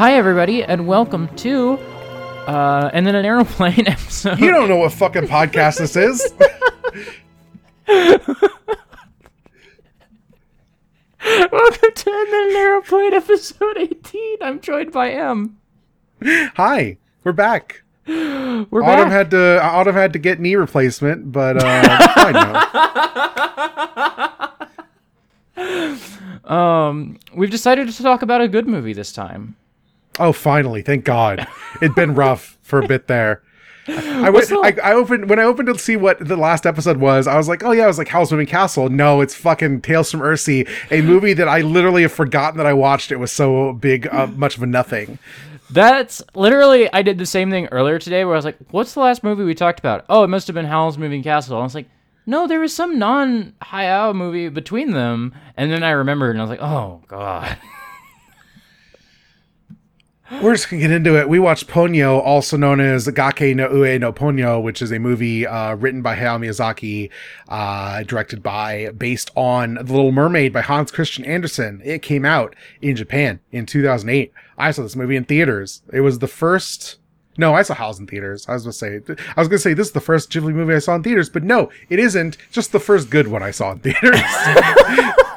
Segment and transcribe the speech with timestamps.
[0.00, 1.72] Hi, everybody, and welcome to
[2.46, 4.40] uh, and then an aeroplane episode.
[4.40, 6.26] You don't know what fucking podcast this is.
[11.52, 14.38] welcome to and then an aeroplane episode 18.
[14.40, 15.58] I'm joined by M.
[16.24, 17.82] Hi, we're back.
[18.06, 19.12] We're Autumn back.
[19.12, 22.32] had to Autumn had to get knee replacement, but uh, fine
[26.46, 26.88] now.
[26.88, 29.56] um, we've decided to talk about a good movie this time.
[30.20, 30.82] Oh, finally!
[30.82, 31.46] Thank God.
[31.82, 33.42] It'd been rough for a bit there.
[33.88, 34.52] I, went.
[34.52, 37.26] I, I opened when I opened to see what the last episode was.
[37.26, 40.10] I was like, "Oh yeah," I was like, "Howl's Moving Castle." No, it's fucking Tales
[40.10, 43.10] from Earthsea, a movie that I literally have forgotten that I watched.
[43.10, 45.18] It was so big, uh, much of a nothing.
[45.70, 49.00] That's literally, I did the same thing earlier today where I was like, what's the
[49.00, 50.04] last movie we talked about?
[50.08, 51.56] Oh, it must have been Howl's Moving Castle.
[51.56, 51.88] And I was like,
[52.26, 55.32] no, there was some non Hayao movie between them.
[55.56, 57.56] And then I remembered and I was like, oh, God.
[60.30, 61.28] We're just gonna get into it.
[61.28, 65.44] We watched Ponyo, also known as Gake no Ue no Ponyo, which is a movie
[65.44, 67.10] uh, written by Hayao Miyazaki,
[67.48, 71.82] uh, directed by, based on The Little Mermaid by Hans Christian Andersen.
[71.84, 74.32] It came out in Japan in 2008.
[74.56, 75.82] I saw this movie in theaters.
[75.92, 76.98] It was the first.
[77.36, 78.48] No, I saw Howl's in theaters.
[78.48, 79.00] I was gonna say,
[79.36, 81.42] I was gonna say this is the first Ghibli movie I saw in theaters, but
[81.42, 82.38] no, it isn't.
[82.52, 84.20] Just the first good one I saw in theaters.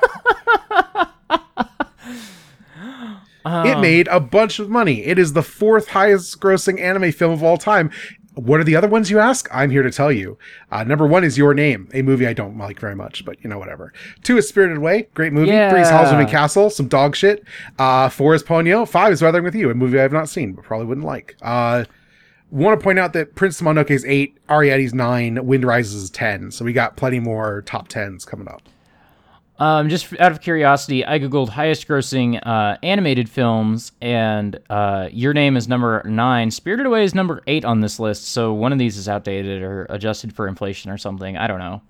[3.46, 5.04] It made a bunch of money.
[5.06, 7.92] It is the fourth highest grossing anime film of all time.
[8.36, 9.48] What are the other ones you ask?
[9.54, 10.40] I'm here to tell you.
[10.72, 13.50] Uh, number one is Your Name, a movie I don't like very much, but you
[13.50, 13.94] know, whatever.
[14.24, 15.52] Two is Spirited Away, great movie.
[15.70, 17.44] Three is Howl's Moving Castle, some dog shit.
[17.78, 18.88] Uh, four is Ponyo.
[18.88, 21.36] Five is Weathering with You, a movie I have not seen, but probably wouldn't like.
[21.44, 21.86] Uh,
[22.50, 26.52] want to point out that Prince Mononoke is eight, Arrietty's nine, Wind Rises is 10.
[26.52, 28.62] So we got plenty more top tens coming up.
[29.64, 35.34] Um, just out of curiosity, I googled highest grossing uh, animated films, and uh, Your
[35.34, 36.52] Name is number nine.
[36.52, 39.88] Spirited Away is number eight on this list, so one of these is outdated or
[39.90, 41.38] adjusted for inflation or something.
[41.38, 41.82] I don't know.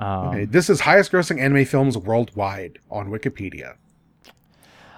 [0.00, 3.76] Okay, this is highest grossing anime films worldwide on Wikipedia.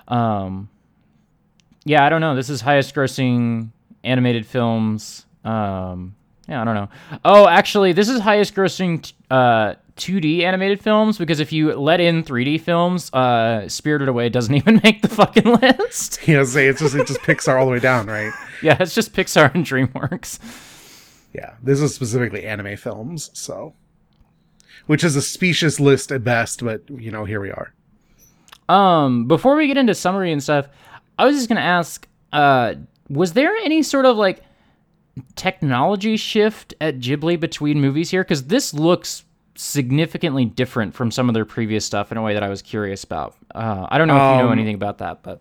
[0.08, 0.70] Um,
[1.84, 2.34] yeah, I don't know.
[2.34, 3.68] This is highest grossing
[4.02, 5.26] animated films.
[5.44, 6.14] Um,
[6.48, 6.88] yeah, I don't know.
[7.22, 12.00] Oh, actually, this is highest grossing t- uh, 2D animated films because if you let
[12.00, 16.26] in 3D films, uh, Spirited Away doesn't even make the fucking list.
[16.26, 18.32] You know, say it's just it's just Pixar all the way down, right?
[18.62, 20.38] yeah, it's just Pixar and DreamWorks.
[21.32, 23.74] Yeah, this is specifically anime films, so
[24.86, 27.72] which is a specious list at best, but you know, here we are.
[28.68, 30.68] Um, before we get into summary and stuff,
[31.18, 32.74] I was just gonna ask, uh,
[33.08, 34.42] was there any sort of like
[35.36, 38.24] technology shift at Ghibli between movies here?
[38.24, 42.42] Because this looks significantly different from some of their previous stuff in a way that
[42.42, 43.36] I was curious about.
[43.54, 45.40] Uh, I don't know if you know Um, anything about that, but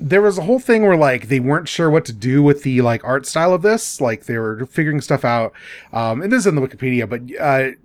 [0.00, 2.80] There was a whole thing where like they weren't sure what to do with the
[2.82, 5.52] like art style of this, like they were figuring stuff out.
[5.92, 7.76] Um, and this is in the Wikipedia, but uh,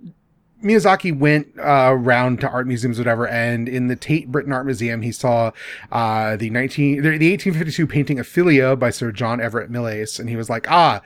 [0.64, 5.02] Miyazaki went uh, around to art museums, whatever, and in the Tate Britain Art Museum,
[5.02, 5.52] he saw
[5.92, 10.18] uh, the nineteen the, the eighteen fifty two painting Ophelia by Sir John Everett Millais,
[10.18, 11.00] and he was like, ah,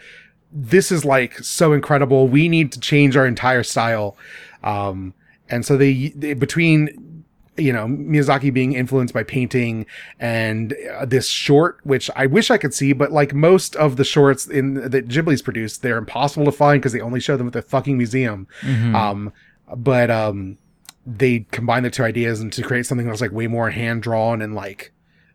[0.53, 2.29] this is like so incredible.
[2.29, 4.17] We need to change our entire style.
[4.63, 5.15] Um,
[5.49, 7.25] and so they, they between
[7.59, 9.87] you know Miyazaki being influenced by painting
[10.19, 14.05] and uh, this short, which I wish I could see, but like most of the
[14.05, 17.53] shorts in that Ghibli's produced, they're impossible to find because they only show them at
[17.53, 18.47] the fucking museum.
[18.95, 19.33] Um,
[19.75, 20.59] but um,
[21.07, 24.41] they combine the two ideas and to create something that's like way more hand drawn
[24.41, 24.93] and like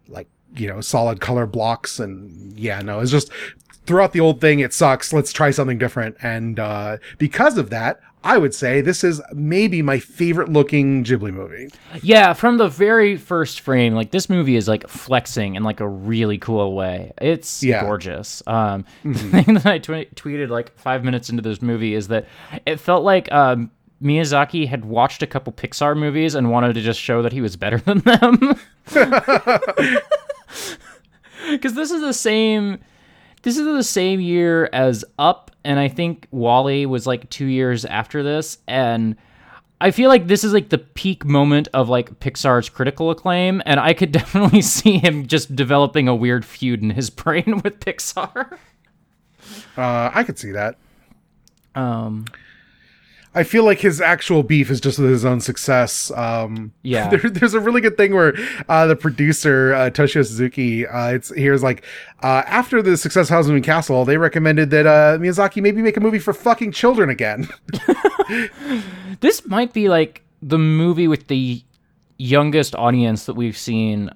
[0.07, 3.29] like you know solid color blocks and yeah no it's just
[3.87, 7.99] throughout the old thing it sucks let's try something different and uh because of that
[8.23, 11.69] i would say this is maybe my favorite looking ghibli movie
[12.03, 15.87] yeah, from the very first frame, like this movie is like flexing in like a
[15.87, 17.11] really cool way.
[17.19, 17.81] It's Yeah.
[17.81, 18.43] gorgeous.
[18.45, 22.27] Um, the thing that I twe- tweeted like five minutes into this movie is that
[22.67, 23.71] it felt like um,
[24.03, 27.55] Miyazaki had watched a couple Pixar movies and wanted to just show that he was
[27.55, 28.59] better than them.
[31.49, 32.79] Because this is the same.
[33.47, 37.85] This is the same year as Up, and I think WALL-E was like two years
[37.85, 39.15] after this, and
[39.79, 43.79] I feel like this is like the peak moment of like Pixar's critical acclaim, and
[43.79, 48.57] I could definitely see him just developing a weird feud in his brain with Pixar.
[49.77, 50.75] uh i could see that
[51.73, 52.25] Um,
[53.37, 56.11] I feel like his actual beef is just with his own success.
[56.11, 57.07] Um, Yeah.
[57.09, 58.33] there, there's a really good thing where
[58.67, 61.83] uh, the producer uh, Toshio Suzuki, uh, it's here's like
[62.23, 65.97] uh, after the success of Howl's Moving Castle, they recommended that uh, Miyazaki maybe make
[65.97, 67.47] a movie for fucking children again.
[69.19, 71.61] this might be like the movie with the
[72.17, 74.09] youngest audience that we've seen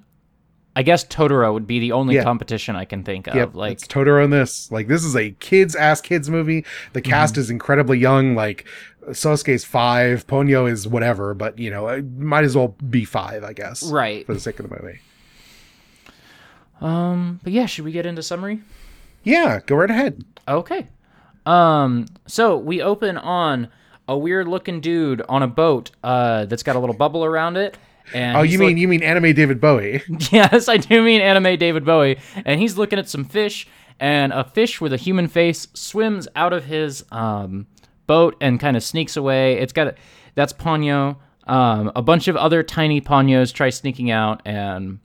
[0.74, 2.22] I guess Totoro would be the only Yeah.
[2.24, 3.34] competition I can think of.
[3.34, 4.72] Yep, like it's Totoro in this.
[4.72, 6.64] Like this is a kids ass kids movie.
[6.94, 8.34] The cast is incredibly young.
[8.34, 8.66] Like
[9.10, 13.52] Sosuke's five, Ponyo is whatever, but you know, it might as well be five, I
[13.52, 14.24] guess, right.
[14.26, 15.00] for the sake of the movie.
[16.80, 18.60] Um, but yeah, should we get into summary?
[19.22, 20.24] Yeah, go right ahead.
[20.48, 20.88] Okay.
[21.46, 23.68] Um, so we open on
[24.08, 27.78] a weird looking dude on a boat uh that's got a little bubble around it.
[28.12, 30.02] And Oh, you look- mean you mean anime David Bowie?
[30.32, 32.18] Yes, I do mean anime David Bowie.
[32.44, 33.66] And he's looking at some fish,
[34.00, 37.66] and a fish with a human face swims out of his um,
[38.06, 39.58] boat and kind of sneaks away.
[39.58, 39.94] It's got a,
[40.34, 41.16] that's Ponyo.
[41.46, 45.00] Um, a bunch of other tiny Ponyos try sneaking out, and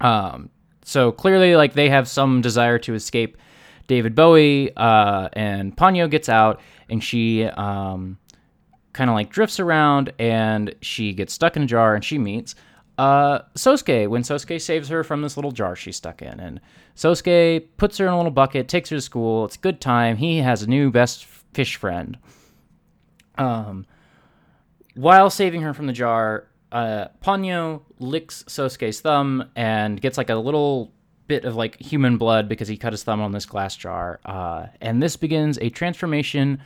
[0.00, 0.50] um,
[0.82, 3.36] so clearly, like they have some desire to escape
[3.88, 4.74] David Bowie.
[4.76, 8.18] Uh, and Ponyo gets out, and she um,
[8.92, 12.54] kind of like drifts around and she gets stuck in a jar and she meets
[13.00, 16.38] uh, Sosuke when Sosuke saves her from this little jar she's stuck in.
[16.38, 16.60] And
[16.94, 19.46] Sosuke puts her in a little bucket, takes her to school.
[19.46, 20.18] It's a good time.
[20.18, 22.18] He has a new best fish friend.
[23.36, 23.86] Um,
[24.94, 30.36] while saving her from the jar, uh, Ponyo licks Sosuke's thumb and gets like a
[30.36, 30.92] little
[31.26, 34.20] bit of like human blood because he cut his thumb on this glass jar.
[34.24, 36.60] Uh, and this begins a transformation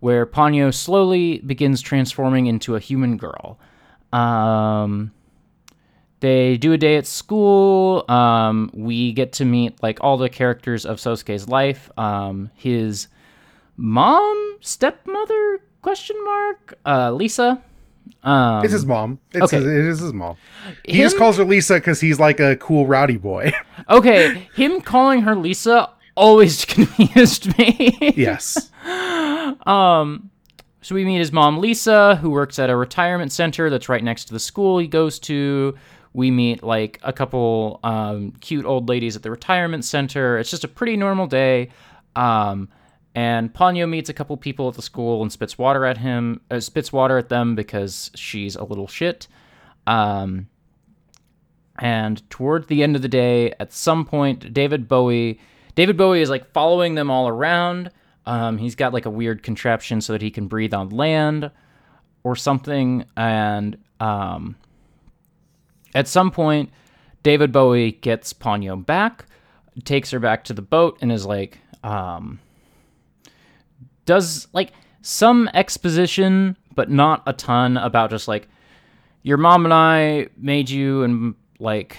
[0.00, 3.58] where Ponyo slowly begins transforming into a human girl.
[4.12, 5.12] Um,
[6.20, 8.04] they do a day at school.
[8.08, 11.90] Um, we get to meet like all the characters of Sosuke's life.
[11.96, 13.08] Um, his
[13.78, 17.62] mom, stepmother, question mark, uh, Lisa.
[18.22, 19.18] Um, It's his mom.
[19.32, 19.56] It's okay.
[19.58, 20.36] his, it is his mom.
[20.84, 23.52] He just calls her Lisa because he's like a cool rowdy boy.
[23.88, 27.96] okay, him calling her Lisa always confused me.
[28.16, 28.70] yes.
[29.66, 30.30] Um.
[30.82, 34.26] So we meet his mom, Lisa, who works at a retirement center that's right next
[34.26, 35.74] to the school he goes to.
[36.12, 40.38] We meet like a couple um, cute old ladies at the retirement center.
[40.38, 41.70] It's just a pretty normal day.
[42.14, 42.68] Um,
[43.18, 46.60] and Ponyo meets a couple people at the school and spits water at him, uh,
[46.60, 49.26] spits water at them because she's a little shit.
[49.88, 50.48] Um,
[51.80, 55.40] and toward the end of the day, at some point, David Bowie,
[55.74, 57.90] David Bowie is like following them all around.
[58.24, 61.50] Um, he's got like a weird contraption so that he can breathe on land
[62.22, 63.04] or something.
[63.16, 64.54] And um,
[65.92, 66.70] at some point,
[67.24, 69.26] David Bowie gets Ponyo back,
[69.82, 72.38] takes her back to the boat, and is like, um,
[74.08, 74.72] does like
[75.02, 78.48] some exposition, but not a ton about just like,
[79.22, 81.98] your mom and I made you, and like,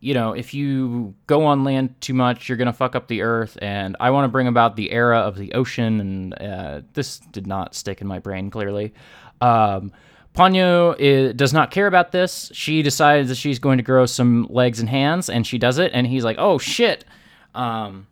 [0.00, 3.56] you know, if you go on land too much, you're gonna fuck up the earth.
[3.62, 7.46] And I want to bring about the era of the ocean, and uh, this did
[7.46, 8.92] not stick in my brain clearly.
[9.40, 9.92] Um,
[10.34, 12.52] Ponyo i does not care about this.
[12.52, 15.90] She decides that she's going to grow some legs and hands, and she does it.
[15.94, 17.06] And he's like, "Oh shit!"
[17.54, 18.06] Um,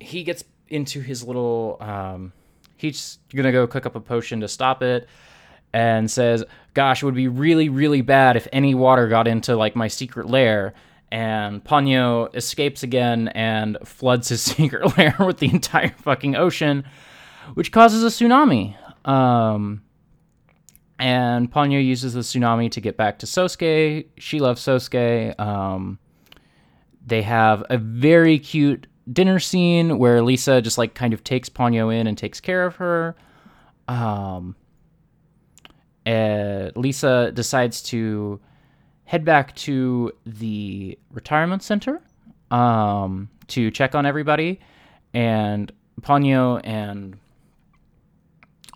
[0.00, 1.76] he gets into his little.
[1.80, 2.32] Um,
[2.78, 5.08] he's gonna go cook up a potion to stop it
[5.72, 6.44] and says,
[6.74, 10.28] "Gosh, it would be really, really bad if any water got into like my secret
[10.28, 10.74] lair."
[11.10, 16.84] And Ponyo escapes again and floods his secret lair with the entire fucking ocean,
[17.54, 18.76] which causes a tsunami.
[19.08, 19.82] Um,
[20.98, 24.06] and Ponyo uses the tsunami to get back to Sosuke.
[24.18, 25.38] She loves Sosuke.
[25.38, 25.98] Um,
[27.06, 31.94] they have a very cute dinner scene where Lisa just like kind of takes Ponyo
[31.94, 33.16] in and takes care of her.
[33.86, 34.54] Um,
[36.06, 38.40] uh, Lisa decides to
[39.04, 42.00] head back to the retirement center
[42.50, 44.60] um, to check on everybody,
[45.14, 47.16] and Ponyo and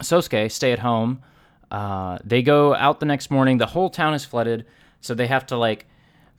[0.03, 1.23] Sosuke stay at home.
[1.71, 3.59] Uh, they go out the next morning.
[3.59, 4.67] The whole town is flooded,
[5.01, 5.87] so they have to like.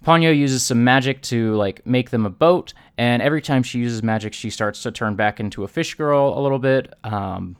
[0.06, 4.04] Ponyo uses some magic to like make them a boat, and every time she uses
[4.04, 6.94] magic, she starts to turn back into a fish girl a little bit.
[7.04, 7.56] Um,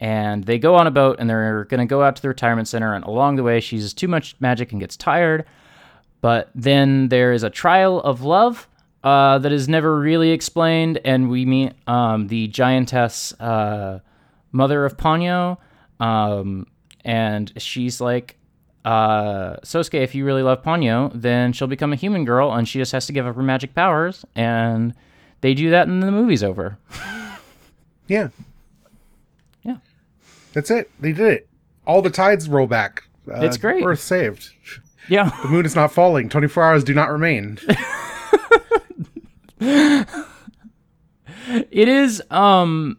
[0.00, 2.94] and they go on a boat, and they're gonna go out to the retirement center.
[2.94, 5.44] And along the way, she uses too much magic and gets tired.
[6.20, 8.68] But then there is a trial of love
[9.04, 14.00] uh, that is never really explained, and we meet um, the giantess uh,
[14.52, 15.58] mother of Ponyo,
[16.00, 16.66] um,
[17.04, 18.37] and she's like,
[18.88, 22.78] uh, Sosuke, if you really love Ponyo, then she'll become a human girl, and she
[22.78, 24.94] just has to give up her magic powers, and
[25.42, 26.78] they do that, and the movie's over.
[28.08, 28.28] Yeah.
[29.62, 29.76] Yeah.
[30.54, 30.90] That's it.
[30.98, 31.48] They did it.
[31.86, 33.02] All the tides roll back.
[33.30, 33.84] Uh, It's great.
[33.84, 34.48] Earth saved.
[35.10, 35.28] Yeah.
[35.42, 36.30] The moon is not falling.
[36.30, 37.58] 24 hours do not remain.
[41.70, 42.98] It is um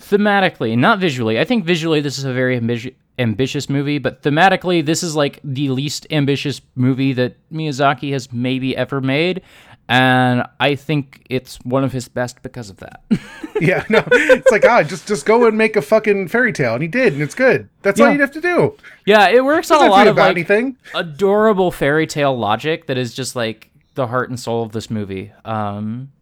[0.00, 1.38] thematically, not visually.
[1.40, 5.40] I think visually this is a very ambi- ambitious movie, but thematically, this is like
[5.44, 9.42] the least ambitious movie that Miyazaki has maybe ever made.
[9.86, 13.02] And I think it's one of his best because of that.
[13.60, 16.80] yeah, no, it's like ah, just just go and make a fucking fairy tale, and
[16.82, 17.68] he did, and it's good.
[17.82, 18.76] That's all you'd have to do.
[19.04, 20.78] yeah, it works on a lot of like anything.
[20.94, 25.32] adorable fairy tale logic that is just like the heart and soul of this movie.
[25.44, 26.12] Um,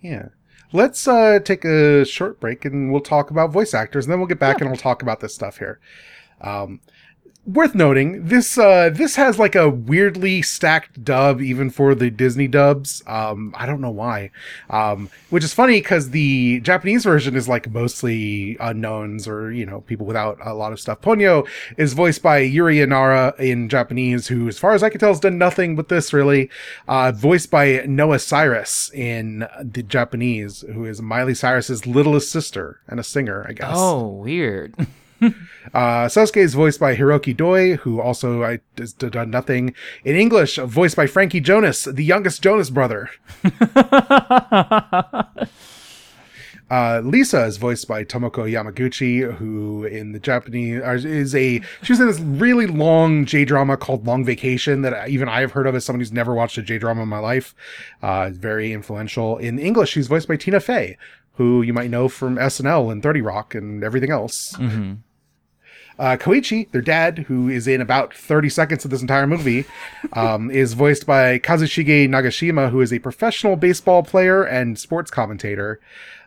[0.00, 0.28] Yeah.
[0.74, 4.26] Let's uh, take a short break and we'll talk about voice actors, and then we'll
[4.26, 5.78] get back and we'll talk about this stuff here.
[6.40, 6.80] Um,
[7.46, 12.48] worth noting, this uh, this has like a weirdly stacked dub, even for the Disney
[12.48, 13.02] dubs.
[13.06, 14.30] Um, I don't know why,
[14.70, 19.82] um, which is funny because the Japanese version is like mostly unknowns or you know
[19.82, 21.00] people without a lot of stuff.
[21.00, 21.46] Ponyo
[21.76, 25.20] is voiced by Yuria Nara in Japanese, who, as far as I can tell, has
[25.20, 26.50] done nothing but this really.
[26.88, 33.00] Uh, voiced by Noah Cyrus in the Japanese, who is Miley Cyrus's littlest sister and
[33.00, 33.74] a singer, I guess.
[33.74, 34.74] oh, weird.
[35.74, 39.74] Uh, Sosuke is voiced by Hiroki Doi, who also I, has done nothing.
[40.04, 43.10] In English, voiced by Frankie Jonas, the youngest Jonas brother.
[46.70, 51.92] Uh, Lisa is voiced by Tomoko Yamaguchi, who in the Japanese uh, is a she
[51.92, 55.66] was in this really long J drama called Long Vacation that even I have heard
[55.66, 57.54] of as someone who's never watched a J drama in my life.
[58.02, 59.36] Uh, very influential.
[59.36, 60.96] In English, she's voiced by Tina Fey,
[61.34, 64.54] who you might know from SNL and Thirty Rock and everything else.
[64.56, 64.94] hmm
[65.98, 69.64] Uh, Koichi, their dad, who is in about 30 seconds of this entire movie,
[70.12, 75.80] um, is voiced by Kazushige Nagashima, who is a professional baseball player and sports commentator.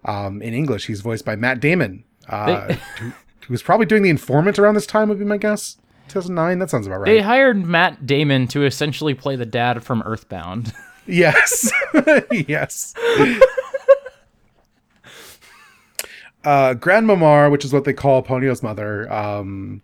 [0.06, 4.10] Um, in English, he's voiced by Matt Damon, uh, who, who was probably doing The
[4.10, 5.78] Informant around this time, would be my guess.
[6.08, 7.06] 2009, that sounds about right.
[7.06, 10.74] They hired Matt Damon to essentially play the dad from Earthbound.
[11.06, 11.72] Yes.
[12.32, 12.94] yes.
[16.44, 19.82] Uh, Gran Mamare, which is what they call Ponyo's mother, um,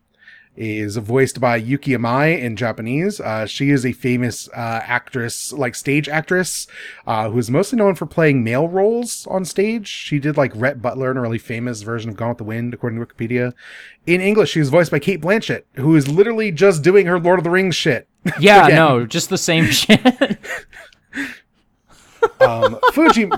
[0.56, 3.20] is voiced by Yuki Amami in Japanese.
[3.20, 6.68] Uh, she is a famous uh, actress, like stage actress,
[7.08, 9.88] uh, who is mostly known for playing male roles on stage.
[9.88, 12.74] She did like Rhett Butler in a really famous version of Gone with the Wind,
[12.74, 13.54] according to Wikipedia.
[14.06, 17.40] In English, she was voiced by Cate Blanchett, who is literally just doing her Lord
[17.40, 18.08] of the Rings shit.
[18.40, 20.00] Yeah, no, just the same shit.
[22.40, 23.30] um, Fuji,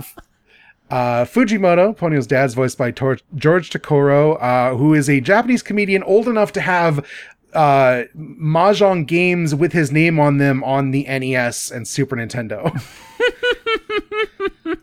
[0.90, 6.04] uh, Fujimoto, Ponyo's dad's voiced by Tor- George Tokoro, uh, who is a Japanese comedian
[6.04, 7.06] old enough to have
[7.54, 12.72] uh, mahjong games with his name on them on the NES and Super Nintendo.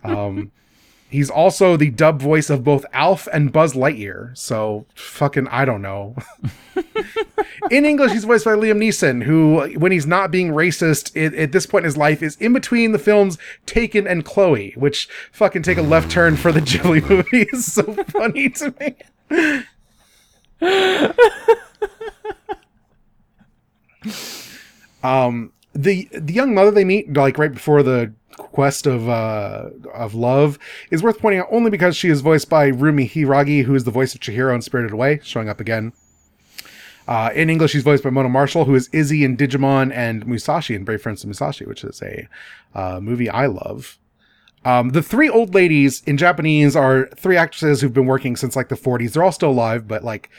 [0.05, 0.51] um,
[1.13, 4.37] he's also the dub voice of both Alf and Buzz Lightyear.
[4.37, 6.17] So fucking, I don't know.
[7.71, 11.53] in English, he's voiced by Liam Neeson, who, when he's not being racist at, at
[11.53, 15.63] this point in his life, is in between the films Taken and Chloe, which fucking
[15.63, 18.97] take a left turn for the Ghibli movie is so funny to me.
[25.03, 30.15] um, the the young mother they meet, like right before the quest of uh of
[30.15, 30.59] love,
[30.91, 33.91] is worth pointing out only because she is voiced by Rumi Hiiragi, who is the
[33.91, 35.93] voice of Chihiro in Spirited Away, showing up again.
[37.09, 40.75] Uh, in English, she's voiced by Mona Marshall, who is Izzy in Digimon and Musashi
[40.75, 42.29] in Brave Fencer Musashi, which is a
[42.75, 43.99] uh, movie I love.
[44.65, 48.69] Um, the three old ladies in Japanese are three actresses who've been working since like
[48.69, 49.13] the 40s.
[49.13, 50.31] They're all still alive, but like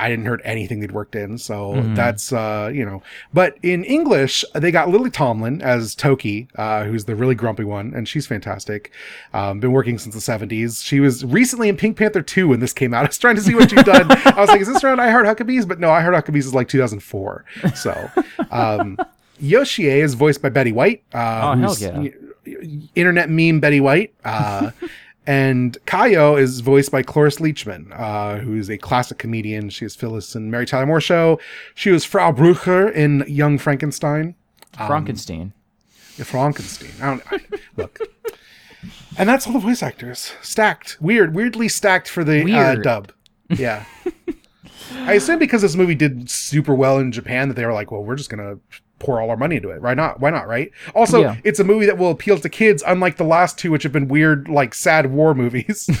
[0.00, 1.94] I didn't heard anything they'd worked in, so Mhm.
[1.94, 3.02] that's uh, you know.
[3.34, 7.92] But in English, they got Lily Tomlin as Toki, uh, who's the really grumpy one,
[7.94, 8.90] and she's fantastic.
[9.34, 10.82] Um, been working since the 70s.
[10.82, 13.04] She was recently in Pink Panther 2 when this came out.
[13.04, 14.10] I was trying to see what she'd done.
[14.10, 15.68] I was like, is this around I Heart Huckabees?
[15.68, 17.44] But no, I Heart Huckabees is like 2004.
[17.74, 18.10] So,
[18.50, 18.96] um,
[19.42, 21.02] Yoshie is voiced by Betty White.
[21.14, 21.18] Uh,
[21.54, 22.08] Oh, hell who's yeah.
[22.94, 24.12] internet meme Betty White.
[24.24, 24.70] Uh,
[25.26, 29.70] and Kayo is voiced by Cloris Leachman, uh, who is a classic comedian.
[29.70, 31.38] She is Phyllis in Mary Tyler Moore Show.
[31.74, 34.34] She was Frau Blücher in Young Frankenstein.
[34.78, 35.52] Um, Frankenstein.
[36.16, 36.90] Frankenstein.
[37.00, 37.98] I don't I, look.
[39.16, 40.96] And that's all the voice actors stacked.
[41.00, 43.12] Weird, weirdly stacked for the uh, dub.
[43.50, 43.84] Yeah.
[44.92, 48.02] I assume because this movie did super well in Japan that they were like, well,
[48.02, 48.58] we're just gonna
[49.00, 49.82] pour all our money into it.
[49.82, 50.20] Why not?
[50.20, 50.46] Why not?
[50.46, 50.70] Right?
[50.94, 51.36] Also, Yeah.
[51.42, 54.06] it's a movie that will appeal to kids, unlike the last two, which have been
[54.06, 55.90] weird, like sad war movies.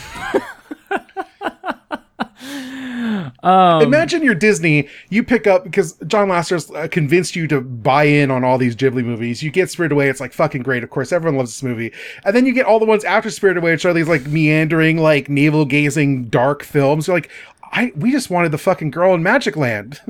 [3.42, 8.04] Um, Imagine you're Disney, you pick up because John Lasseter's uh, convinced you to buy
[8.04, 9.42] in on all these Ghibli movies.
[9.42, 10.82] You get Spirited Away, it's like fucking great.
[10.84, 11.90] Of course, everyone loves this movie.
[12.24, 14.98] And then you get all the ones after Spirited Away, which are these like meandering,
[14.98, 17.06] like navel gazing, dark films.
[17.06, 17.30] You're like,
[17.72, 20.00] I we just wanted the fucking girl in Magic Land.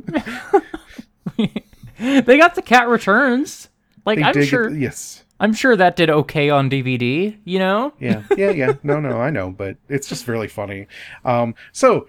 [2.25, 3.69] they got the cat returns.
[4.07, 5.25] Like They I'm dig it- sure, yes.
[5.39, 7.37] I'm sure that did okay on DVD.
[7.45, 8.73] You know, Yeah, yeah, yeah.
[8.83, 10.87] No, no, I know, but it's just really funny.
[11.25, 12.09] Um, so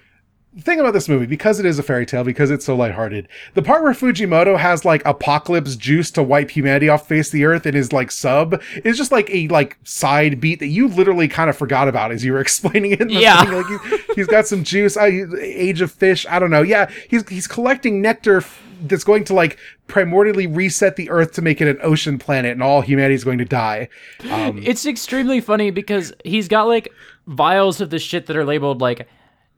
[0.54, 3.28] the thing about this movie, because it is a fairy tale, because it's so lighthearted,
[3.54, 7.46] the part where Fujimoto has like apocalypse juice to wipe humanity off face of the
[7.46, 11.28] earth in his like sub is just like a like side beat that you literally
[11.30, 13.02] kind of forgot about as you were explaining it.
[13.02, 13.44] In the Yeah.
[13.46, 13.54] thing.
[13.54, 14.98] Like he's, he's got some juice.
[14.98, 16.26] I, Age of Fish.
[16.30, 16.64] I don't know.
[16.64, 21.42] Yeah, he's he's collecting nectar f- that's going to like primordially reset the earth to
[21.42, 23.88] make it an ocean planet, and all humanity is going to die.
[24.30, 26.92] Um, It's extremely funny because he's got like
[27.28, 29.08] vials of the shit that are labeled like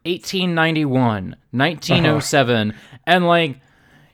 [0.05, 2.73] 1891, 1907,
[3.07, 3.59] and like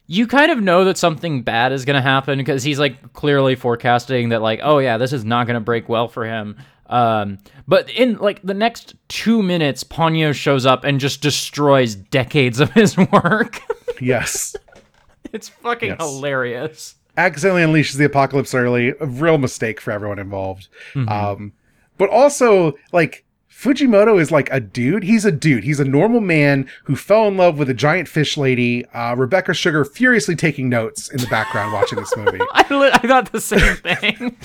[0.07, 3.55] you kind of know that something bad is going to happen because he's like clearly
[3.55, 6.57] forecasting that like oh yeah, this is not going to break well for him.
[6.87, 12.59] Um, but in like the next two minutes, Ponyo shows up and just destroys decades
[12.59, 13.61] of his work.
[14.01, 14.55] yes.
[15.33, 15.99] it's fucking Yes.
[15.99, 16.95] hilarious.
[17.17, 18.95] accidentally unleashes the apocalypse early.
[18.99, 20.67] A real mistake for everyone involved.
[20.95, 21.09] Mm-hmm.
[21.09, 21.53] Um,
[21.99, 23.23] but also, like,
[23.59, 25.03] Fujimoto is like a dude.
[25.03, 25.65] He's a dude.
[25.65, 28.85] He's a normal man who fell in love with a giant fish lady.
[28.93, 32.39] Uh, Rebecca Sugar furiously taking notes in the background watching this movie.
[32.53, 34.37] I, li- I thought the same thing.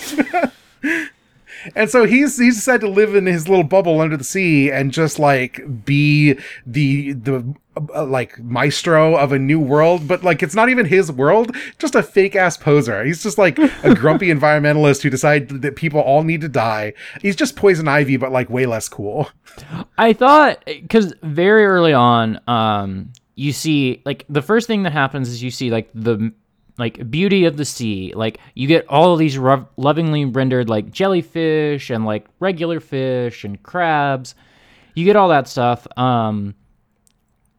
[1.75, 4.93] And so he's he's decided to live in his little bubble under the sea and
[4.93, 10.55] just like be the the uh, like maestro of a new world, but like it's
[10.55, 13.05] not even his world, just a fake ass poser.
[13.05, 16.95] He's just like a grumpy environmentalist who decided that people all need to die.
[17.21, 19.29] He's just poison ivy, but like way less cool.
[19.99, 25.29] I thought because very early on, um, you see like the first thing that happens
[25.29, 26.33] is you see like the
[26.79, 28.13] like beauty of the sea.
[28.15, 33.45] Like you get all of these ro- lovingly rendered like jellyfish and like regular fish
[33.45, 34.35] and crabs.
[34.95, 35.87] You get all that stuff.
[35.97, 36.55] Um,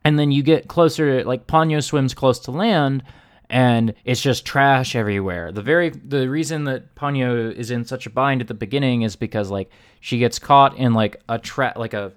[0.06, 1.20] and then you get closer.
[1.22, 3.04] to Like Ponyo swims close to land.
[3.48, 5.52] And it's just trash everywhere.
[5.52, 9.16] The very the reason that Ponyo is in such a bind at the beginning is
[9.16, 12.14] because like she gets caught in like a tra- like a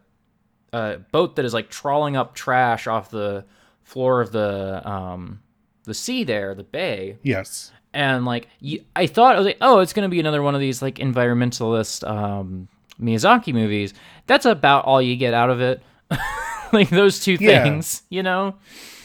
[0.73, 3.45] a boat that is like trawling up trash off the
[3.83, 5.41] floor of the um
[5.85, 7.19] the sea there, the bay.
[7.23, 7.73] Yes.
[7.93, 10.63] And like you, I thought I was like, oh, it's gonna be another one of
[10.63, 13.93] these like environmentalist um Miyazaki movies.
[14.27, 15.83] That's about all you get out of it.
[16.73, 17.63] like those two Yeah.
[17.65, 18.55] things, you know?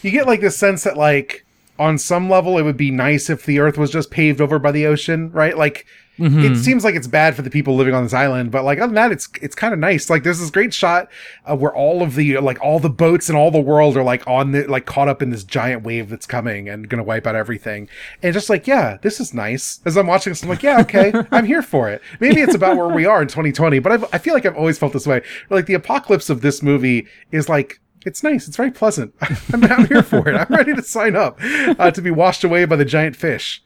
[0.01, 1.45] You get like the sense that like
[1.79, 4.71] on some level it would be nice if the earth was just paved over by
[4.71, 5.57] the ocean, right?
[5.57, 5.85] Like
[6.23, 8.87] it seems like it's bad for the people living on this island, but like other
[8.87, 10.09] than that, it's it's kind of nice.
[10.09, 11.09] Like there's this great shot
[11.45, 14.25] uh, where all of the like all the boats in all the world are like
[14.27, 17.35] on the like caught up in this giant wave that's coming and gonna wipe out
[17.35, 17.89] everything.
[18.21, 19.81] And just like yeah, this is nice.
[19.85, 22.01] As I'm watching this, I'm like yeah, okay, I'm here for it.
[22.19, 24.77] Maybe it's about where we are in 2020, but I've, I feel like I've always
[24.77, 25.21] felt this way.
[25.49, 28.47] Like the apocalypse of this movie is like it's nice.
[28.47, 29.13] It's very pleasant.
[29.21, 30.35] I'm, I'm here for it.
[30.35, 33.63] I'm ready to sign up uh, to be washed away by the giant fish.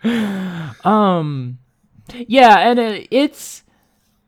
[0.84, 1.60] Um,
[2.28, 3.64] yeah, and it, it's,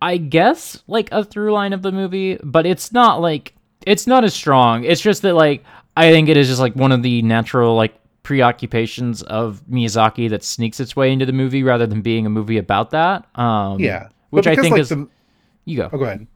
[0.01, 3.53] I guess, like a through line of the movie, but it's not like
[3.85, 4.83] it's not as strong.
[4.83, 5.63] It's just that like
[5.97, 10.43] I think it is just like one of the natural like preoccupations of Miyazaki that
[10.43, 13.25] sneaks its way into the movie rather than being a movie about that.
[13.39, 15.07] Um, Yeah, which But I think like, is the,
[15.65, 15.89] you go.
[15.91, 16.27] oh, go ahead.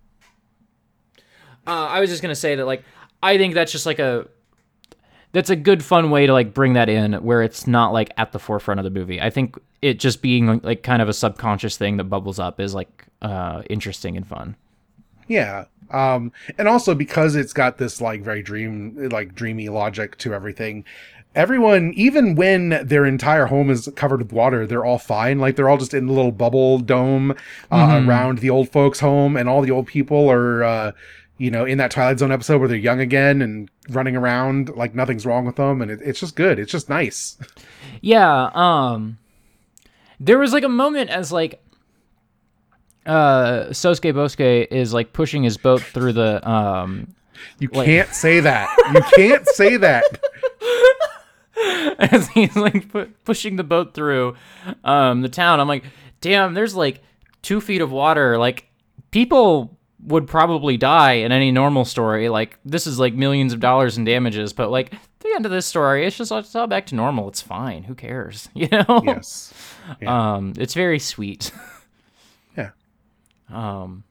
[1.65, 2.83] Uh, I was just gonna say that like
[3.21, 4.27] I think that's just like a
[5.33, 8.31] that's a good fun way to like bring that in where it's not like at
[8.31, 9.19] the forefront of the movie.
[9.19, 12.73] I think it just being like kind of a subconscious thing that bubbles up is
[12.73, 14.55] like uh interesting and fun.
[15.27, 15.65] Yeah.
[15.91, 20.85] Um, and also because it's got this like very dream, like dreamy logic to everything.
[21.35, 25.39] Everyone, even when their entire home is covered with water, they're all fine.
[25.39, 27.35] Like they're all just in a little bubble dome
[27.71, 30.91] uh, around the old folks' home, and all the old people are, uh,
[31.37, 34.93] you know, in that Twilight Zone episode where they're young again and running around like
[34.95, 36.59] nothing's wrong with them, and it, it's just good.
[36.59, 37.37] It's just nice.
[38.01, 39.17] Yeah, um
[40.19, 41.61] there was like a moment as like
[43.05, 47.13] uh Sosuke Bosuke is like pushing his boat through the um
[47.59, 48.69] You Like- can't say that.
[48.93, 50.05] You can't say that.
[51.99, 54.35] as he's like pu- pushing the boat through
[54.83, 55.59] um, the town.
[55.59, 55.83] I'm like,
[56.21, 57.01] damn, there's like
[57.41, 58.37] two feet of water.
[58.37, 58.67] Like
[59.11, 59.72] people
[60.05, 62.29] would probably die in any normal story.
[62.29, 65.65] Like this is like millions of dollars in damages, but like the end of this
[65.65, 67.27] story, it's just it's all back to normal.
[67.29, 67.83] It's fine.
[67.83, 68.49] Who cares?
[68.55, 69.01] You know?
[69.03, 69.53] Yes.
[70.01, 70.33] Yeah.
[70.35, 71.51] Um, it's very sweet.
[72.55, 72.69] Yeah.
[73.51, 74.03] Um,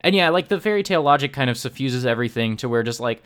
[0.00, 3.22] and yeah, like the fairy tale logic kind of suffuses everything to where just like,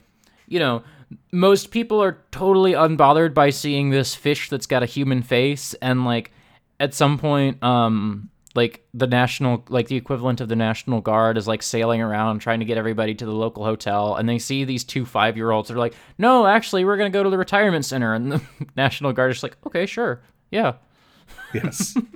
[0.48, 0.82] you know,
[1.30, 6.04] most people are totally unbothered by seeing this fish that's got a human face, and
[6.04, 6.32] like
[6.80, 11.48] at some point, um, like the national, like the equivalent of the National Guard is
[11.48, 14.84] like sailing around trying to get everybody to the local hotel, and they see these
[14.84, 15.68] two five year olds.
[15.68, 18.40] They're like, no, actually, we're gonna go to the retirement center, and the
[18.76, 20.74] National Guard is like, okay, sure, yeah.
[21.52, 21.96] Yes.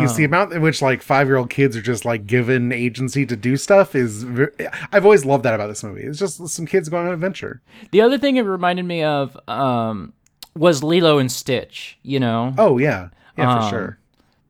[0.00, 3.26] Is the amount in which like five year old kids are just like given agency
[3.26, 4.22] to do stuff is.
[4.22, 4.46] Ve-
[4.92, 6.02] I've always loved that about this movie.
[6.02, 7.62] It's just some kids going on an adventure.
[7.90, 10.12] The other thing it reminded me of um,
[10.54, 11.98] was Lilo and Stitch.
[12.04, 13.98] You know, Oh yeah, yeah for Um, sure.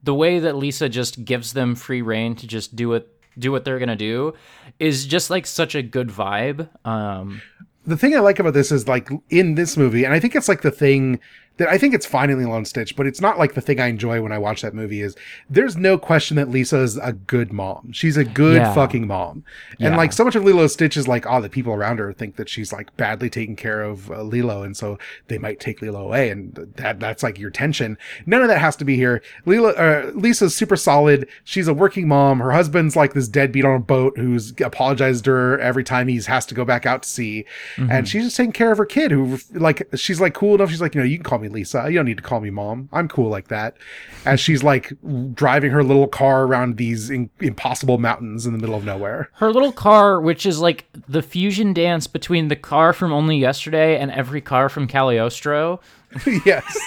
[0.09, 3.07] The way that Lisa just gives them free reign to just do it,
[3.39, 4.33] do what they're gonna do,
[4.79, 6.67] is just like such a good vibe.
[6.87, 7.43] Um,
[7.87, 10.49] the thing I like about this is like in this movie, and I think it's
[10.49, 11.21] like the thing
[11.59, 13.79] that I think it's fine in Lilo and Stitch, but it's not like the thing
[13.81, 15.15] I enjoy when I watch that movie is
[15.51, 17.93] there's no question that Lisa is a good mom.
[17.93, 18.73] She's a good Yeah.
[18.75, 19.45] fucking mom.
[19.81, 19.97] And Yeah.
[19.97, 22.37] like so much of Lilo and Stitch is like, oh, the people around her think
[22.37, 24.63] that she's like badly taking care of uh, Lilo.
[24.63, 26.31] And so they might take Lilo away.
[26.31, 27.99] And that, that's like your tension.
[28.27, 29.23] None of that has to be here.
[29.45, 31.29] Lilo, uh, Lisa's super solid.
[31.45, 32.39] She's a working mom.
[32.41, 36.21] Her husband's like this deadbeat on a boat who's apologized to her every time he
[36.23, 37.45] has to go back out to sea.
[37.77, 40.71] And she's just taking care of her kid who like, she's like cool enough.
[40.71, 41.85] She's like, you know, you can call me Lisa.
[41.89, 42.89] You don't need to call me mom.
[42.93, 43.77] I'm cool like that.
[44.25, 44.93] As she's like
[45.35, 49.31] driving her little car around these in- impossible mountains in the middle of nowhere.
[49.35, 53.99] her little car, which is like the fusion dance between the car from Only Yesterday
[53.99, 55.81] and every car from Cagliostro.
[56.47, 56.79] yes.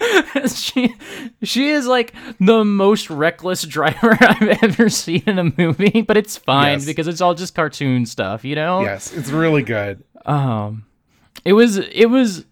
[0.54, 0.94] she
[1.42, 6.36] she is like the most reckless driver I've ever seen in a movie, but it's
[6.36, 6.86] fine Yes.
[6.86, 8.82] because it's all just cartoon stuff, you know?
[8.82, 9.12] Yes.
[9.12, 10.02] It's really good.
[10.26, 10.84] Um
[11.44, 12.44] it was it was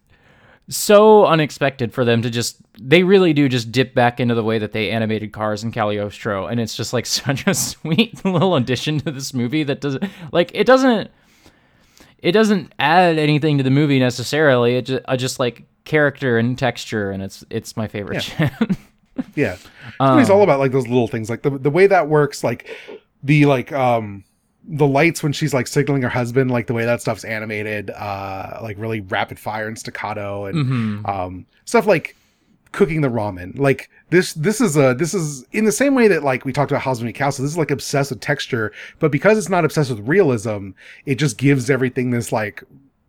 [0.76, 4.58] so unexpected for them to just they really do just dip back into the way
[4.58, 8.98] that they animated cars in Cagliostro and it's just like such a sweet little addition
[9.00, 11.10] to this movie that doesn't like it doesn't
[12.18, 16.56] it doesn't add anything to the movie necessarily it just, uh, just like character and
[16.58, 18.32] texture and it's it's my favorite.
[19.34, 19.56] Yeah.
[19.98, 21.28] This movie's Um, all about like those little things.
[21.28, 22.70] Like the the way that works, like
[23.22, 24.24] the like um
[24.64, 28.58] the lights when she's like signaling her husband, like the way that stuff's animated, uh
[28.62, 31.06] like really rapid fire and staccato and Mm-hmm.
[31.06, 32.16] um stuff like
[32.70, 33.58] cooking the ramen.
[33.58, 36.70] Like this this is a this is in the same way that like we talked
[36.70, 39.90] about House of Mikasa, this is like obsessed with texture, but because it's not obsessed
[39.90, 40.70] with realism,
[41.06, 42.62] it just gives everything this like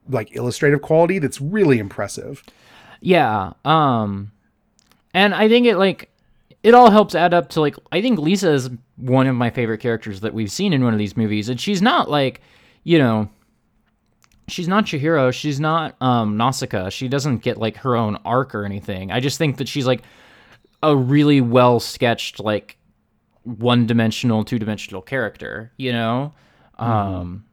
[0.09, 2.43] like illustrative quality that's really impressive.
[2.99, 3.53] Yeah.
[3.63, 4.31] Um
[5.13, 6.09] and I think it like
[6.63, 8.69] it all helps add up to like I think Lisa is
[9.03, 11.81] one of my favorite characters that we've seen in one of these movies and she's
[11.81, 12.41] not like,
[12.83, 13.29] you know,
[14.47, 16.89] she's not Chihiro, she's not um Nausicaa.
[16.89, 19.11] She doesn't get like her own arc or anything.
[19.11, 20.03] I just think that she's like
[20.81, 22.77] a really well sketched like
[23.43, 26.33] one-dimensional, two-dimensional character, you know?
[26.79, 27.43] Um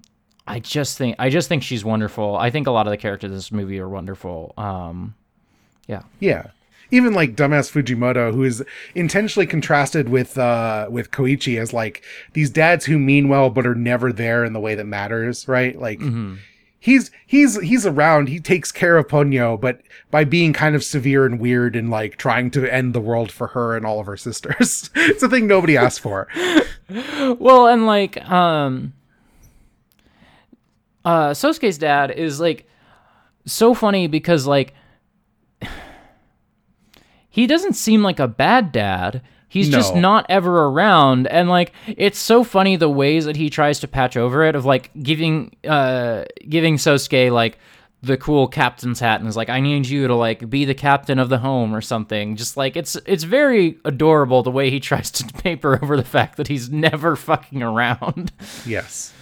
[0.46, 2.36] I just think I just think she's wonderful.
[2.36, 4.54] I think a lot of the characters in this movie are wonderful.
[4.56, 5.14] Um
[5.88, 6.02] yeah.
[6.20, 6.46] Yeah.
[6.90, 12.50] Even like dumbass Fujimoto, who is intentionally contrasted with uh with Koichi as like these
[12.50, 15.78] dads who mean well but are never there in the way that matters, right?
[15.78, 16.00] Like
[16.80, 21.24] he's he's he's around, he takes care of Ponyo, but by being kind of severe
[21.26, 24.16] and weird and like trying to end the world for her and all of her
[24.16, 24.90] sisters.
[24.96, 26.26] it's a thing nobody asked for.
[27.38, 28.94] Well, and like um
[31.04, 32.66] uh Sosuke's dad is like
[33.46, 34.74] so funny because like
[37.30, 39.22] he doesn't seem like a bad dad.
[39.48, 43.80] He's just not ever around and like it's so funny the ways that he tries
[43.80, 47.58] to patch over it of like giving uh giving Sosuke like
[48.02, 51.18] the cool captain's hat and is like I need you to like be the captain
[51.18, 52.36] of the home or something.
[52.36, 56.36] Just like it's it's very adorable the way he tries to paper over the fact
[56.36, 58.32] that he's never fucking around.
[58.64, 59.12] Yes.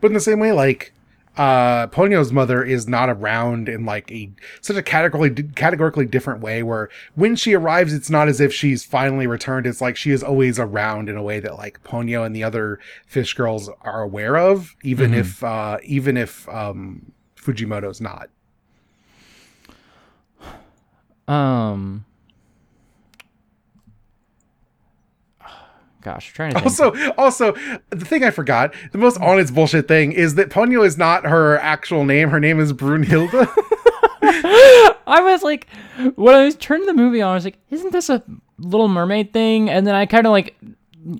[0.00, 0.91] But in the same way, like
[1.36, 6.62] uh Ponyo's mother is not around in like a such a categorically categorically different way
[6.62, 9.66] where when she arrives it's not as if she's finally returned.
[9.66, 12.78] It's like she is always around in a way that like Ponyo and the other
[13.06, 18.28] fish girls are aware of even if uh even if um Fujimoto's not.
[21.26, 22.04] Um
[26.02, 26.80] Gosh, I'm trying to think.
[26.80, 27.52] also also
[27.90, 31.58] the thing I forgot the most honest bullshit thing is that Ponyo is not her
[31.58, 33.30] actual name her name is Brunhilde
[34.24, 35.66] I was like,
[36.14, 38.22] when I was turning the movie on, I was like, isn't this a
[38.58, 39.68] Little Mermaid thing?
[39.68, 40.56] And then I kind of like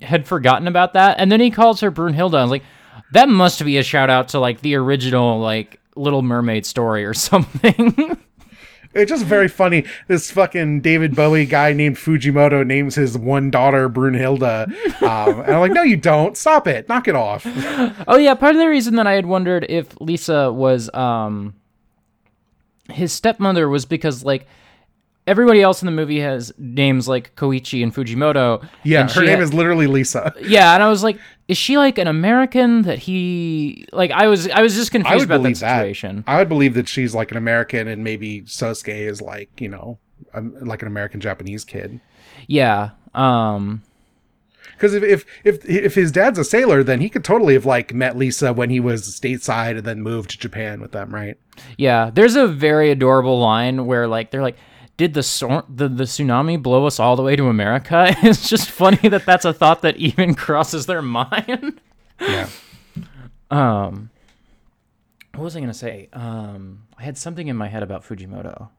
[0.01, 1.19] had forgotten about that.
[1.19, 2.33] And then he calls her Brunhilde.
[2.35, 2.63] I was like,
[3.11, 7.13] that must be a shout out to like the original like Little Mermaid story or
[7.13, 8.17] something.
[8.93, 9.85] It's just very funny.
[10.07, 14.43] This fucking David Bowie guy named Fujimoto names his one daughter Brunhilde.
[15.01, 16.37] Um, and I'm like, no, you don't.
[16.37, 16.87] Stop it.
[16.87, 17.43] Knock it off.
[18.07, 21.55] oh yeah, part of the reason that I had wondered if Lisa was um
[22.91, 24.45] his stepmother was because like
[25.27, 28.67] everybody else in the movie has names like Koichi and Fujimoto.
[28.83, 30.33] Yeah, and her name ha- is literally Lisa.
[30.41, 34.11] Yeah, and I was like, is she like an American that he like?
[34.11, 35.77] I was I was just confused about that believe that.
[35.79, 36.23] situation.
[36.27, 39.97] I would believe that she's like an American and maybe Sosuke is like, you know,
[40.33, 41.99] um, like an American Japanese kid.
[42.47, 42.91] Yeah.
[43.13, 43.83] Um
[44.73, 47.93] Because if, if if if his dad's a sailor, then he could totally have like
[47.93, 51.37] met Lisa when he was stateside and then moved to Japan with them, right?
[51.77, 54.57] Yeah, there's a very adorable line where like they're like,
[54.97, 58.69] "Did the sor- the the tsunami blow us all the way to America?" It's just
[58.69, 61.81] funny that that's a thought that even crosses their mind.
[62.19, 62.47] Yeah.
[63.51, 64.09] um,
[65.35, 66.09] what was I gonna say?
[66.13, 68.69] Um, I had something in my head about Fujimoto.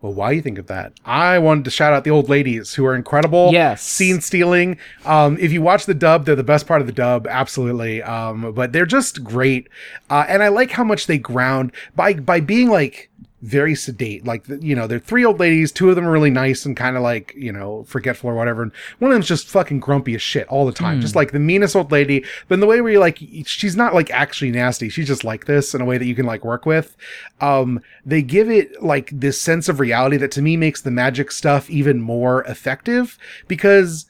[0.00, 0.92] Well, why you think of that?
[1.04, 3.50] I wanted to shout out the old ladies who are incredible.
[3.52, 3.82] Yes.
[3.82, 4.78] Scene stealing.
[5.04, 8.02] Um, if you watch the dub, they're the best part of the dub, absolutely.
[8.02, 9.68] Um, but they're just great.
[10.08, 13.10] Uh, and I like how much they ground by by being like
[13.42, 14.24] very sedate.
[14.24, 15.70] Like you know, they're three old ladies.
[15.70, 18.62] Two of them are really nice and kind of like you know forgetful or whatever.
[18.62, 21.38] And one of them's just fucking grumpy as shit all the time, just like the
[21.38, 22.24] meanest old lady.
[22.48, 24.88] But in the way where you're like, she's not like actually nasty.
[24.88, 26.96] She's just like this in a way that you can like work with.
[27.40, 31.30] Um, they give it like this sense of reality that to me makes the magic
[31.30, 34.06] stuff even more effective because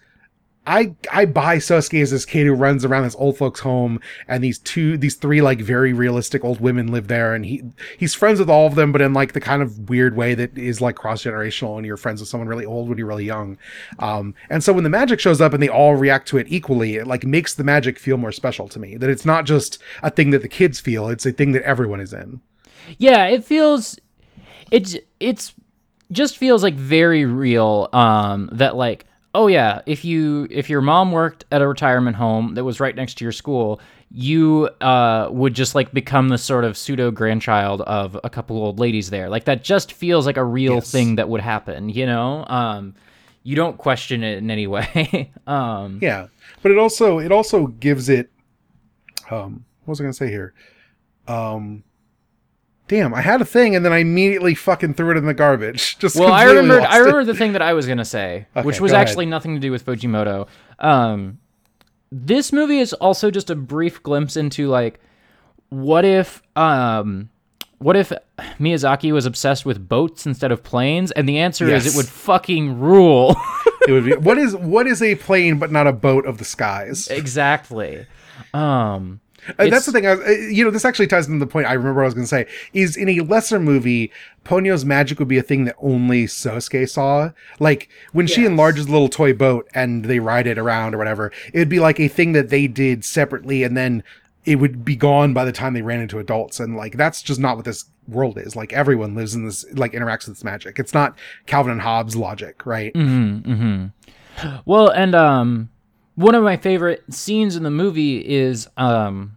[0.68, 4.44] I I buy Sosuke as this kid who runs around this old folks home and
[4.44, 7.62] these two these three like very realistic old women live there and he
[7.96, 10.56] he's friends with all of them but in like the kind of weird way that
[10.58, 13.56] is like cross generational and you're friends with someone really old when you're really young.
[13.98, 16.96] Um and so when the magic shows up and they all react to it equally,
[16.96, 18.96] it like makes the magic feel more special to me.
[18.96, 22.00] That it's not just a thing that the kids feel, it's a thing that everyone
[22.00, 22.42] is in.
[22.98, 23.98] Yeah, it feels
[24.70, 25.54] it's it's
[26.12, 29.06] just feels like very real um that like
[29.38, 32.96] oh yeah, if you if your mom worked at a retirement home that was right
[32.96, 37.80] next to your school, you uh would just like become the sort of pseudo grandchild
[37.82, 39.28] of a couple old ladies there.
[39.28, 40.90] Like that just feels like a real Yes.
[40.90, 42.44] thing that would happen, you know?
[42.48, 42.94] Um
[43.44, 45.30] you don't question it in any way.
[45.46, 46.26] um Yeah,
[46.62, 48.30] but it also it also gives it.
[49.30, 50.52] Um, what was I gonna say here?
[51.28, 51.84] Um,
[52.88, 55.98] damn, I had a thing and then I immediately fucking threw it in the garbage.
[56.00, 56.82] Just Well, I remembered.
[56.82, 59.08] I remember the thing that I was gonna say, Okay, which was go ahead.
[59.08, 60.48] actually nothing to do with Fujimoto.
[60.78, 61.38] Um,
[62.10, 65.00] this movie is also just a brief glimpse into like,
[65.68, 67.28] what if, um,
[67.78, 68.12] what if
[68.58, 71.10] Miyazaki was obsessed with boats instead of planes?
[71.12, 73.36] And the answer is it would fucking rule.
[73.86, 76.44] It would be what is what is a plane but not a boat of the
[76.44, 77.08] skies?
[77.08, 78.04] exactly.
[78.52, 79.20] Um,
[79.58, 80.06] Uh, that's the thing.
[80.06, 82.14] I was, uh, you know, this actually ties into the point I remember I was
[82.14, 82.46] going to say.
[82.72, 84.12] Is in a lesser movie,
[84.44, 87.30] Ponyo's magic would be a thing that only Sosuke saw.
[87.58, 91.32] Like when she enlarges the little toy boat and they ride it around or whatever,
[91.52, 94.02] it would be like a thing that they did separately, and then
[94.44, 96.60] it would be gone by the time they ran into adults.
[96.60, 98.56] And like that's just not what this world is.
[98.56, 100.78] Like everyone lives in this, like interacts with this magic.
[100.78, 102.92] It's not Calvin and Hobbes logic, right?
[102.94, 104.56] Mm-hmm, Mm-hmm.
[104.64, 105.68] Well, and um,
[106.18, 109.36] one of my favorite scenes in the movie is um,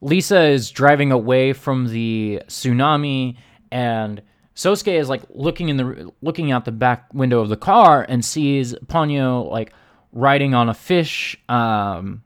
[0.00, 3.36] Lisa is driving away from the tsunami,
[3.72, 4.22] and
[4.54, 8.24] Sosuke is like looking in the looking out the back window of the car and
[8.24, 9.72] sees Ponyo like
[10.12, 12.22] riding on a fish, um,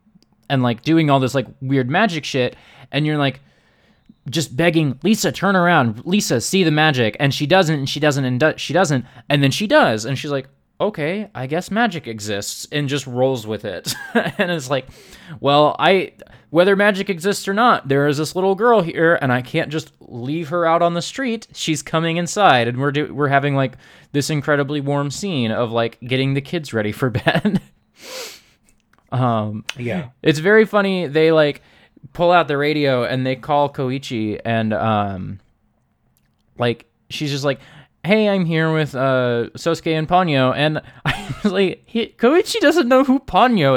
[0.50, 2.56] and like doing all this like weird magic shit,
[2.90, 3.40] and you're like
[4.28, 8.26] just begging Lisa, turn around, Lisa, see the magic, and she doesn't, and she doesn't,
[8.26, 10.46] and do- she doesn't, and then she does, and she's like,
[10.88, 14.86] okay, I guess magic exists, and just rolls with it, and it's like,
[15.40, 16.12] well, I,
[16.50, 19.92] whether magic exists or not, there is this little girl here, and I can't just
[20.00, 21.46] leave her out on the street.
[21.54, 23.76] She's coming inside, and we're do- we're having like
[24.12, 27.60] this incredibly warm scene of like getting the kids ready for bed.
[29.10, 30.08] um, Yeah.
[30.22, 31.06] it's very funny.
[31.06, 31.62] They like
[32.12, 35.38] pull out the radio and they call Koichi and um
[36.58, 37.60] like she's just like,
[38.04, 42.88] "Hey, I'm here with uh Sosuke and Ponyo." And I was like, he, "Koichi doesn't
[42.88, 43.76] know who Ponyo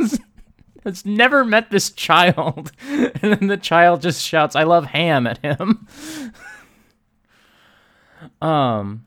[0.00, 0.18] is."
[0.84, 2.72] Has never met this child.
[2.88, 5.86] And then the child just shouts, "I love ham" at him.
[8.40, 9.04] um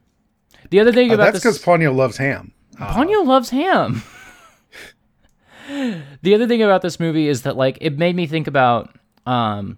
[0.70, 2.52] the other thing Uh, about that's this because Ponyo loves ham.
[2.78, 4.02] Ponyo loves ham.
[6.22, 9.78] the other thing about this movie is that like it made me think about um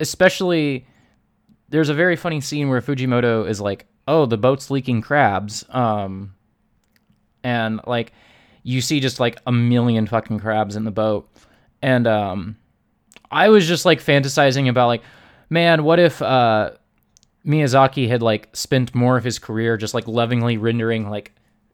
[0.00, 0.86] especially
[1.68, 6.34] there's a very funny scene where Fujimoto is like, "Oh, the boat's leaking crabs." Um
[7.44, 8.12] and like
[8.62, 11.28] you see just like a million fucking crabs in the boat.
[11.80, 12.56] And um
[13.30, 15.02] I was just like fantasizing about like,
[15.50, 16.70] man, what if uh
[17.46, 21.32] Miyazaki had like spent more of his career just like lovingly rendering like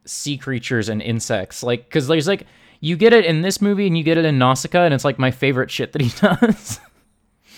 [0.08, 1.62] sea creatures and insects.
[1.62, 2.46] Like, because there's like,
[2.80, 5.18] you get it in this movie and you get it in Nausicaa, and it's like
[5.18, 6.80] my favorite shit that he does.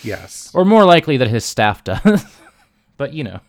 [0.03, 0.51] Yes.
[0.55, 2.25] or more likely that his staff does.
[2.97, 3.41] but, you know.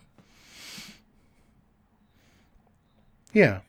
[3.32, 3.60] Yeah.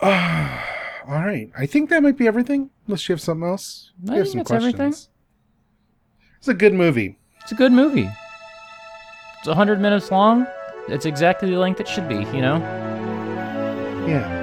[0.02, 0.08] all
[1.08, 1.50] right.
[1.56, 2.70] I think that might be everything.
[2.86, 3.92] Unless you have something else.
[4.08, 4.94] I You have think that's everything.
[6.38, 7.18] It's a good movie.
[7.42, 8.10] It's a good movie.
[9.38, 10.46] It's 100 minutes long.
[10.88, 12.58] It's exactly the length it should be, you know?
[14.08, 14.41] Yeah.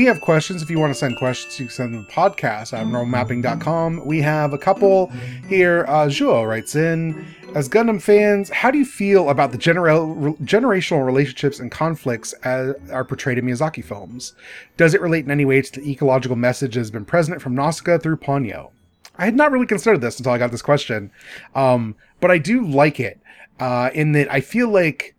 [0.00, 0.62] We have questions.
[0.62, 4.06] If you want to send questions, you can send them to podcast at abnormalmapping.com.
[4.06, 5.08] We have a couple
[5.46, 5.84] here.
[5.86, 9.98] Uh, Zhuo writes in As Gundam fans, how do you feel about the genera-
[10.42, 14.32] generational relationships and conflicts as are portrayed in Miyazaki films?
[14.78, 17.54] Does it relate in any way to the ecological message that has been present from
[17.54, 18.70] Nausicaa through Ponyo?
[19.18, 21.10] I had not really considered this until I got this question,
[21.54, 23.20] um, but I do like it
[23.58, 25.14] uh, in that I feel like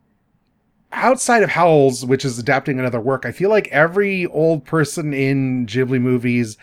[0.91, 5.65] outside of Howls, which is adapting another work, I feel like every old person in
[5.65, 6.57] Ghibli movies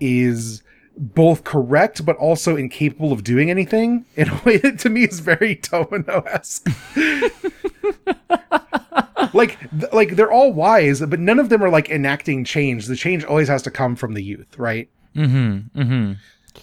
[0.00, 0.62] is
[0.96, 5.20] both correct but also incapable of doing anything in a way that to me is
[5.20, 6.68] very Tomino-esque.
[9.34, 12.86] like th- like they're all wise, but none of them are like enacting change.
[12.86, 14.88] The change always has to come from the youth, right?
[15.16, 15.80] Mm-hmm.
[15.80, 16.12] Mm-hmm.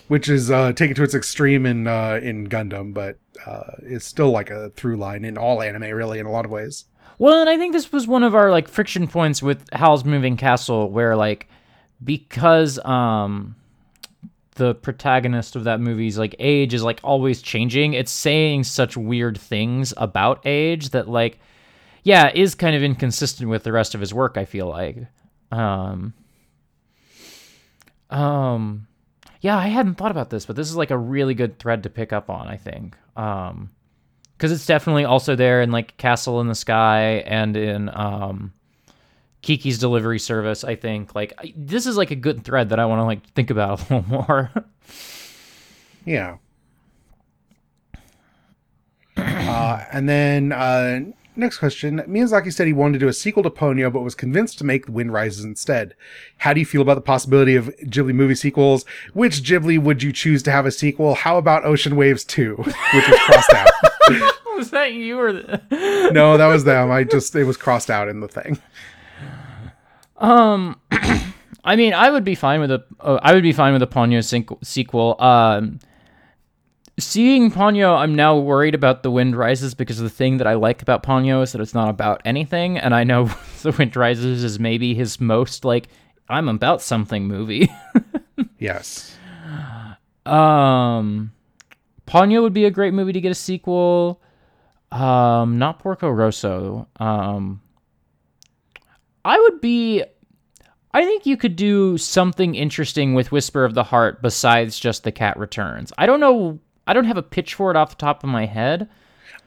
[0.07, 4.31] Which is uh, taken to its extreme in uh, in Gundam, but uh, it's still
[4.31, 6.85] like a through line in all anime, really, in a lot of ways.
[7.21, 10.37] Well, and I think this was one of our like friction points with Howl's Moving
[10.37, 11.47] Castle, where like
[12.03, 13.55] because um
[14.55, 19.37] the protagonist of that movie's like age is like always changing, it's saying such weird
[19.37, 21.37] things about age that like
[22.01, 24.97] yeah, is kind of inconsistent with the rest of his work, I feel like.
[25.51, 26.15] Um
[28.09, 28.87] um
[29.41, 31.91] yeah, I hadn't thought about this, but this is like a really good thread to
[31.91, 32.97] pick up on, I think.
[33.15, 33.69] Um
[34.41, 38.51] because it's definitely also there in like Castle in the Sky and in um,
[39.43, 40.63] Kiki's Delivery Service.
[40.63, 43.23] I think like I, this is like a good thread that I want to like
[43.33, 44.51] think about a little more.
[46.05, 46.37] yeah.
[49.17, 51.01] uh, and then uh,
[51.41, 54.57] next question: Miyazaki said he wanted to do a sequel to Ponyo, but was convinced
[54.59, 55.95] to make The Wind Rises instead.
[56.37, 58.85] How do you feel about the possibility of Ghibli movie sequels?
[59.13, 61.15] Which Ghibli would you choose to have a sequel?
[61.15, 63.69] How about Ocean Waves Two, which was crossed out?
[64.57, 65.33] was that you or?
[65.33, 66.11] The...
[66.13, 66.91] no, that was them.
[66.91, 68.59] I just it was crossed out in the thing.
[70.17, 70.79] Um,
[71.63, 72.83] I mean, I would be fine with a.
[72.99, 74.23] Uh, I would be fine with a Ponyo
[74.63, 75.21] sequel.
[75.21, 75.79] Um,
[76.99, 80.81] seeing Ponyo, I'm now worried about the Wind Rises because the thing that I like
[80.81, 83.25] about Ponyo is that it's not about anything, and I know
[83.61, 85.87] the Wind Rises is maybe his most like
[86.29, 87.69] I'm about something movie.
[88.57, 89.17] yes.
[90.25, 91.31] Um,
[92.07, 94.21] Ponyo would be a great movie to get a sequel.
[94.91, 96.87] Um, not Porco Rosso.
[96.99, 97.61] Um,
[99.23, 100.03] I would be.
[100.93, 105.11] I think you could do something interesting with Whisper of the Heart besides just the
[105.11, 105.93] cat returns.
[105.97, 106.59] I don't know.
[106.87, 108.89] I don't have a pitch for it off the top of my head.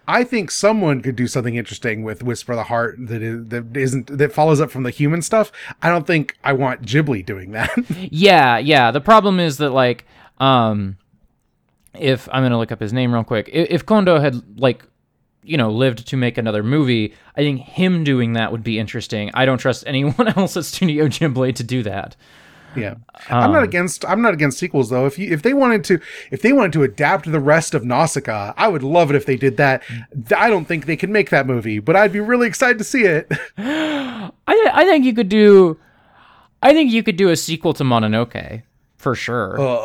[0.06, 3.76] I think someone could do something interesting with Whisper of the Heart that is that
[3.76, 5.50] isn't that follows up from the human stuff.
[5.82, 7.70] I don't think I want Ghibli doing that.
[8.10, 8.90] yeah, yeah.
[8.90, 10.06] The problem is that like
[10.38, 10.98] um
[11.94, 14.84] if I'm gonna look up his name real quick, if, if Kondo had like
[15.42, 19.30] you know lived to make another movie, I think him doing that would be interesting.
[19.32, 22.14] I don't trust anyone else at Studio Ghibli to do that.
[22.76, 22.92] Yeah,
[23.30, 24.04] um, I'm not um, against.
[24.04, 25.06] I'm not against sequels though.
[25.06, 26.00] If you if they wanted to
[26.30, 29.36] if they wanted to adapt the rest of Nausicaa, I would love it if they
[29.36, 29.82] did that.
[29.84, 30.36] Mm.
[30.36, 33.04] I don't think they can make that movie, but I'd be really excited to see
[33.04, 33.30] it.
[33.58, 35.78] I I think you could do.
[36.62, 38.62] I think you could do a sequel to Mononoke
[39.04, 39.60] for sure.
[39.60, 39.78] Oh,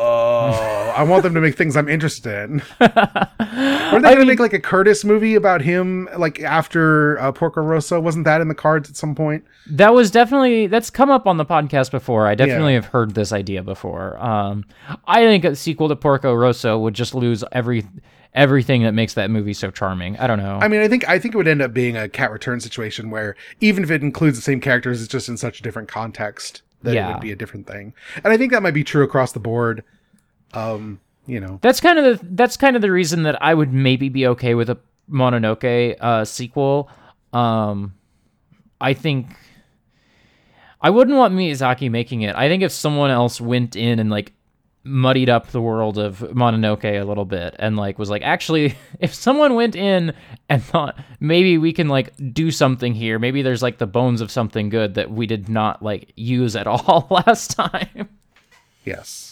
[1.00, 2.62] I want them to make things I'm interested in.
[2.78, 7.62] Were they going to make like a Curtis movie about him, like after uh, Porco
[7.62, 7.98] Rosso?
[7.98, 9.42] Wasn't that in the cards at some point?
[9.66, 12.26] That was definitely that's come up on the podcast before.
[12.26, 12.82] I definitely yeah.
[12.82, 14.22] have heard this idea before.
[14.22, 14.66] Um,
[15.06, 17.86] I think a sequel to Porco Rosso would just lose every
[18.34, 20.18] everything that makes that movie so charming.
[20.18, 20.58] I don't know.
[20.60, 23.08] I mean, I think I think it would end up being a cat return situation
[23.08, 26.60] where even if it includes the same characters, it's just in such a different context
[26.82, 27.08] that yeah.
[27.08, 27.94] it would be a different thing.
[28.22, 29.82] And I think that might be true across the board.
[30.52, 33.72] Um, you know, that's kind of the that's kind of the reason that I would
[33.72, 34.78] maybe be okay with a
[35.10, 36.90] Mononoke uh, sequel.
[37.32, 37.94] Um,
[38.80, 39.28] I think
[40.80, 42.34] I wouldn't want Miyazaki making it.
[42.34, 44.32] I think if someone else went in and like
[44.82, 49.12] muddied up the world of Mononoke a little bit and like was like actually if
[49.14, 50.14] someone went in
[50.48, 54.30] and thought maybe we can like do something here maybe there's like the bones of
[54.30, 58.08] something good that we did not like use at all last time
[58.84, 59.29] Yes.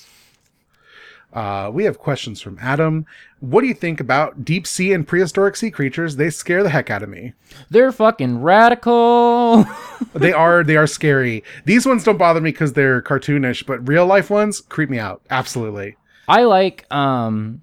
[1.32, 3.04] Uh, we have questions from Adam.
[3.40, 6.16] What do you think about deep sea and prehistoric sea creatures?
[6.16, 7.34] They scare the heck out of me.
[7.70, 9.66] they're fucking radical
[10.14, 11.44] they are they are scary.
[11.64, 15.20] These ones don't bother me because they're cartoonish, but real life ones creep me out.
[15.30, 15.96] Absolutely.
[16.26, 17.60] I like um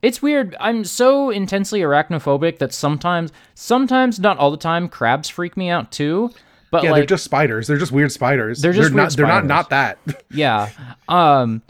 [0.00, 0.56] it's weird.
[0.60, 5.90] I'm so intensely arachnophobic that sometimes sometimes not all the time crabs freak me out
[5.92, 6.30] too.
[6.70, 7.66] But Yeah, like they're just spiders.
[7.66, 8.60] They're just weird spiders.
[8.60, 9.02] They're just not.
[9.04, 9.46] weird They're not.
[9.46, 9.98] Not that.
[10.30, 10.70] yeah.
[11.08, 11.62] Um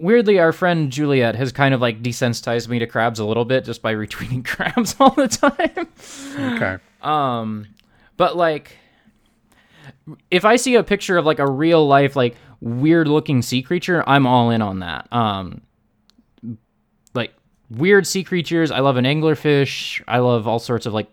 [0.00, 3.64] weirdly our friend Juliet has kind of like desensitized me to crabs a little bit
[3.64, 5.88] just by retweeting crabs all the time.
[6.54, 6.78] okay.
[7.02, 7.66] Um,
[8.16, 8.76] but like,
[10.30, 14.02] if I see a picture of like a real life, like weird looking sea creature,
[14.06, 15.10] I'm all in on that.
[15.12, 15.62] Um,
[17.14, 17.34] like
[17.70, 18.70] weird sea creatures.
[18.70, 20.02] I love an anglerfish.
[20.08, 21.08] I love all sorts of like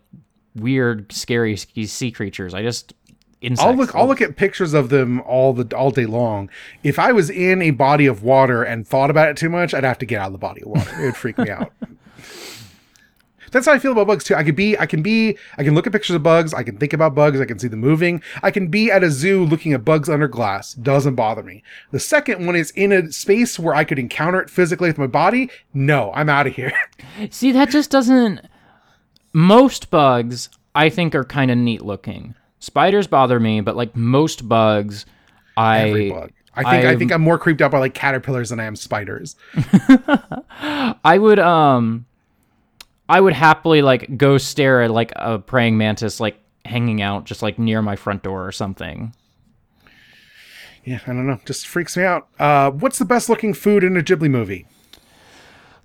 [0.55, 2.53] weird, scary sea creatures.
[2.53, 2.93] I just
[3.41, 3.63] insects.
[3.63, 3.95] I'll look.
[3.95, 6.49] I'll look at pictures of them all the all day long.
[6.83, 9.83] If I was in a body of water and thought about it too much, I'd
[9.83, 10.91] have to get out of the body of water.
[11.01, 11.71] It would freak me out.
[13.51, 14.35] That's how I feel about bugs too.
[14.35, 16.53] I could be, I can be, I can look at pictures of bugs.
[16.53, 17.39] I can think about bugs.
[17.39, 18.21] I can see them moving.
[18.43, 20.73] I can be at a zoo looking at bugs under glass.
[20.73, 21.63] Doesn't bother me.
[21.91, 25.07] The second one is in a space where I could encounter it physically with my
[25.07, 25.49] body.
[25.73, 26.73] No, I'm out of here.
[27.29, 28.41] See, that just doesn't.
[29.33, 32.35] Most bugs, I think, are kind of neat looking.
[32.67, 35.05] Spiders bother me, but like most bugs,
[35.55, 36.31] I Every bug.
[36.53, 38.75] I think I, I'm- think I'm more creeped out by like caterpillars than I am
[38.75, 39.37] spiders.
[40.59, 42.05] I would um
[43.07, 47.41] I would happily like go stare at like a praying mantis like hanging out just
[47.41, 49.13] like near my front door or something.
[50.83, 51.39] Yeah, I don't know.
[51.45, 52.27] Just freaks me out.
[52.37, 54.67] Uh, what's the best looking food in a Ghibli movie?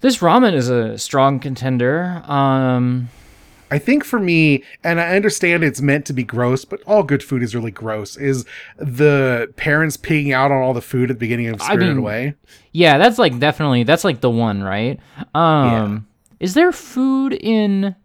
[0.00, 2.22] This ramen is a strong contender.
[2.26, 3.08] Um
[3.72, 7.22] I think for me, and I understand it's meant to be gross, but all good
[7.22, 8.18] food is really gross.
[8.18, 8.44] Is
[8.76, 12.34] the parents pigging out on all the food at the beginning of Spirited mean, Away?
[12.72, 15.00] yeah, that's like definitely that's like the one, right?
[15.34, 16.06] Um
[16.38, 17.96] is there food in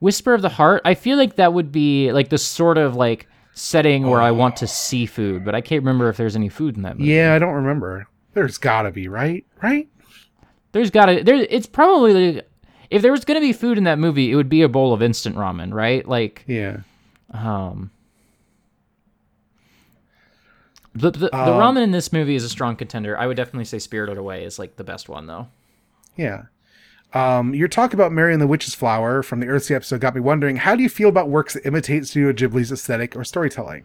[0.00, 0.82] Whisper of the Heart?
[0.84, 4.56] I feel like that would be like the sort of like setting where I want
[4.56, 7.10] to see food, but I can't remember if there's any food in that movie.
[7.10, 8.06] Yeah, I don't remember.
[8.34, 9.46] There's gotta be, right?
[9.62, 9.88] Right?
[10.72, 11.36] There's gotta there.
[11.36, 12.42] It's probably
[12.90, 15.00] if there was gonna be food in that movie, it would be a bowl of
[15.02, 16.06] instant ramen, right?
[16.06, 16.78] Like, Yeah.
[17.32, 17.90] um,
[20.94, 23.16] the the, the ramen in this movie is a strong contender.
[23.16, 25.48] I would definitely say Spirited Away is like the best one though.
[26.16, 26.42] Yeah.
[27.12, 30.20] Um, your talk about Mary and the Witch's Flower from the Earthsea episode got me
[30.20, 33.84] wondering how do you feel about works that imitate Studio Ghibli's aesthetic or storytelling?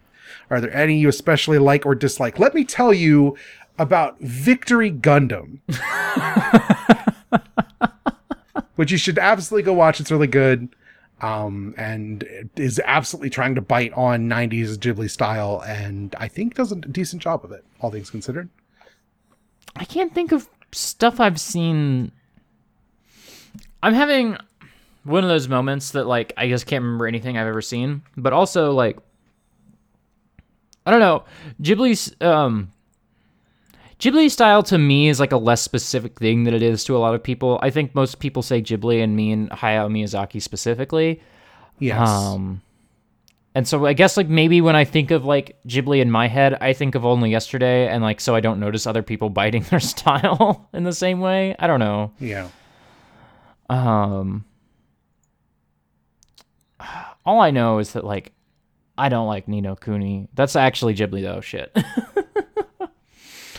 [0.50, 2.38] Are there any you especially like or dislike?
[2.38, 3.36] Let me tell you
[3.78, 5.58] about Victory Gundam.
[8.76, 10.00] Which you should absolutely go watch.
[10.00, 10.68] It's really good.
[11.22, 16.72] Um, and is absolutely trying to bite on 90s Ghibli style, and I think does
[16.72, 18.50] a decent job of it, all things considered.
[19.74, 22.12] I can't think of stuff I've seen.
[23.82, 24.36] I'm having
[25.04, 28.32] one of those moments that like I just can't remember anything I've ever seen, but
[28.32, 28.98] also like
[30.84, 31.24] I don't know,
[31.62, 32.72] Ghibli's um
[33.98, 36.98] Ghibli style to me is like a less specific thing than it is to a
[36.98, 37.58] lot of people.
[37.62, 41.22] I think most people say Ghibli and mean Hayao Miyazaki specifically.
[41.78, 42.08] Yes.
[42.08, 42.60] Um,
[43.54, 46.58] and so I guess like maybe when I think of like Ghibli in my head,
[46.60, 49.80] I think of only yesterday, and like so I don't notice other people biting their
[49.80, 51.56] style in the same way.
[51.58, 52.12] I don't know.
[52.20, 52.48] yeah.
[53.70, 54.44] Um,
[57.24, 58.32] all I know is that like
[58.98, 60.28] I don't like Ni no Kuni.
[60.34, 61.40] That's actually Ghibli though.
[61.40, 61.74] Shit.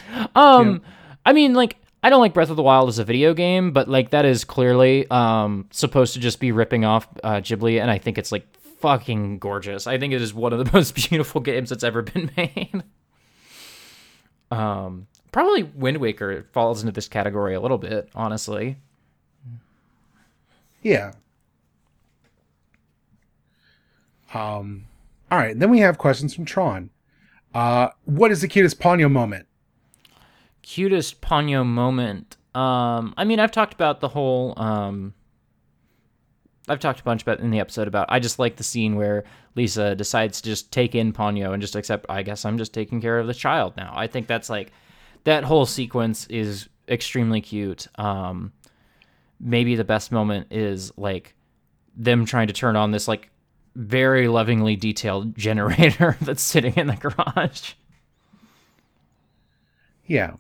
[0.36, 0.82] um,
[1.26, 1.78] I mean like.
[2.03, 4.45] I don't like Breath of the Wild as a video game, but like that is
[4.45, 8.45] clearly um supposed to just be ripping off uh, Ghibli, and I think it's like
[8.80, 9.88] fucking gorgeous.
[9.88, 12.84] I think it is one of the most beautiful games that's ever been made.
[14.51, 18.78] um, probably Wind Waker falls into this category a little bit, honestly.
[20.84, 21.14] Yeah.
[24.34, 24.86] Um.
[25.32, 25.58] All right.
[25.58, 26.91] Then we have questions from Tron.
[27.53, 29.47] Uh, what is the cutest Ponyo moment?
[30.68, 32.36] Cutest Ponyo moment.
[32.53, 34.53] Um, I mean, I've talked about the whole.
[34.57, 35.13] Um,
[36.68, 38.07] I've talked a bunch about in the episode about.
[38.09, 39.24] I just like the scene where
[39.55, 42.05] Lisa decides to just take in Ponyo and just accept.
[42.09, 43.93] I guess I'm just taking care of the child now.
[43.95, 44.72] I think that's like
[45.24, 47.88] that whole sequence is extremely cute.
[47.95, 48.51] Um,
[49.39, 51.36] maybe the best moment is like
[51.95, 53.30] them trying to turn on this like
[53.76, 57.74] very lovingly detailed generator that's sitting in the garage.
[60.05, 60.34] Yeah.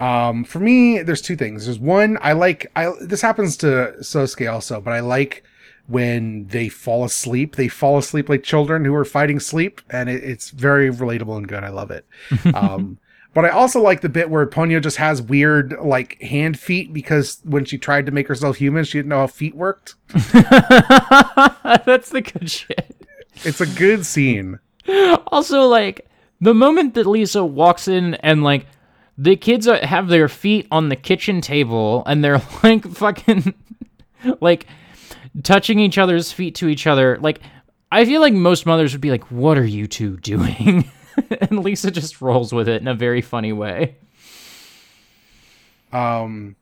[0.00, 1.66] Um, for me, there's two things.
[1.66, 2.70] There's one I like.
[2.74, 5.44] I this happens to Sosuke also, but I like
[5.86, 7.56] when they fall asleep.
[7.56, 11.48] They fall asleep like children who are fighting sleep, and it, it's very relatable and
[11.48, 11.64] good.
[11.64, 12.06] I love it.
[12.54, 12.98] Um,
[13.34, 17.40] but I also like the bit where Ponyo just has weird like hand feet because
[17.42, 19.96] when she tried to make herself human, she didn't know how feet worked.
[20.08, 22.94] that's the good shit.
[23.42, 24.60] It's a good scene.
[25.28, 26.06] Also, like
[26.42, 28.66] the moment that Lisa walks in and like
[29.16, 33.54] the kids are, have their feet on the kitchen table and they're like fucking
[34.40, 34.66] like
[35.42, 37.18] touching each other's feet to each other.
[37.20, 37.40] Like
[37.92, 40.90] I feel like most mothers would be like, "What are you two doing?"
[41.40, 43.96] and Lisa just rolls with it in a very funny way.
[45.92, 46.56] Um,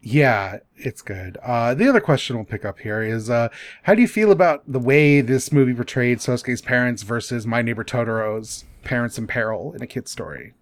[0.00, 1.38] yeah, it's good.
[1.38, 3.48] Uh, the other question we'll pick up here is, uh,
[3.82, 7.82] how do you feel about the way this movie portrayed Sosuke's parents versus My Neighbor
[7.82, 10.52] Totoro's parents in peril in a kid's story?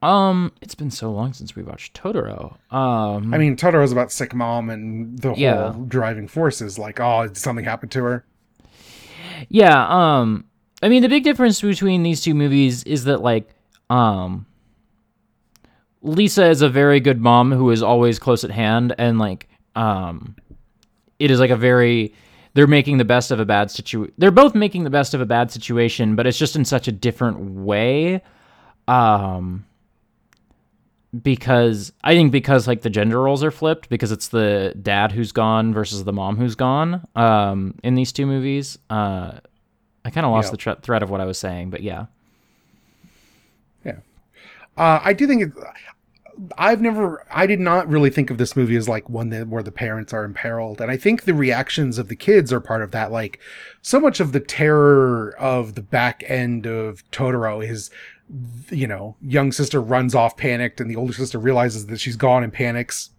[0.00, 2.56] Um, it's been so long since we watched Totoro.
[2.72, 5.72] Um, I mean, Totoro's about sick mom, and the Yeah.
[5.72, 8.24] whole driving force is like, oh, did something happen to her?
[9.48, 10.44] Yeah, um
[10.82, 13.48] I mean the big difference between these two movies is that like
[13.90, 14.46] um
[16.02, 20.34] Lisa is a very good mom who is always close at hand and like um
[21.18, 22.12] it is like a very
[22.54, 24.12] they're making the best of a bad situation.
[24.18, 26.92] They're both making the best of a bad situation, but it's just in such a
[26.92, 28.22] different way.
[28.88, 29.64] Um
[31.22, 35.32] because I think because like the gender roles are flipped because it's the dad who's
[35.32, 38.78] gone versus the mom who's gone um in these two movies.
[38.90, 39.38] Uh
[40.04, 40.50] I kind of lost Yeah.
[40.52, 42.06] the tre- thread of what I was saying, but yeah.
[43.84, 43.96] yeah.
[44.76, 45.52] Uh, I do think it.
[46.56, 49.62] I've never, I did not really think of this movie as like one that where
[49.62, 52.92] the parents are imperiled, and I think the reactions of the kids are part of
[52.92, 53.10] that.
[53.10, 53.40] Like,
[53.82, 57.90] so much of the terror of the back end of Totoro is,
[58.70, 62.44] you know, young sister runs off panicked, and the older sister realizes that she's gone
[62.44, 63.10] and panics,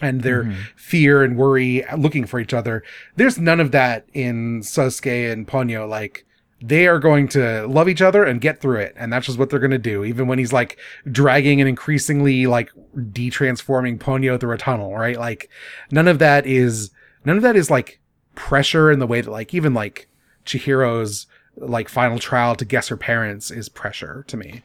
[0.00, 0.60] and their mm-hmm.
[0.76, 2.82] fear and worry looking for each other.
[3.16, 5.88] There's none of that in Sosuke and Ponyo.
[5.88, 6.26] Like,
[6.60, 8.94] they are going to love each other and get through it.
[8.96, 10.04] And that's just what they're going to do.
[10.04, 10.78] Even when he's like
[11.10, 12.70] dragging and increasingly like
[13.12, 15.18] de-transforming Ponyo through a tunnel, right?
[15.18, 15.50] Like
[15.90, 16.90] none of that is,
[17.24, 18.00] none of that is like
[18.36, 20.08] pressure in the way that like even like
[20.46, 21.26] Chihiro's
[21.56, 24.62] like final trial to guess her parents is pressure to me.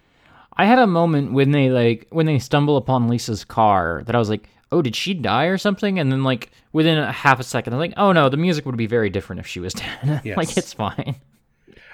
[0.56, 4.20] I had a moment when they like when they stumble upon Lisa's car that I
[4.20, 7.44] was like, "Oh, did she die or something?" And then like within a half a
[7.44, 10.22] second, I'm like, "Oh no, the music would be very different if she was dead."
[10.26, 10.38] Yes.
[10.38, 11.16] like it's fine.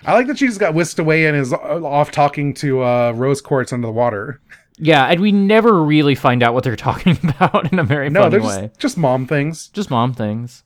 [0.06, 3.42] I like that she just got whisked away and is off talking to uh, rose
[3.42, 4.42] quartz under the water.
[4.78, 8.30] Yeah, and we never really find out what they're talking about in a very No,
[8.30, 9.68] they're just mom things.
[9.70, 10.64] Just mom things.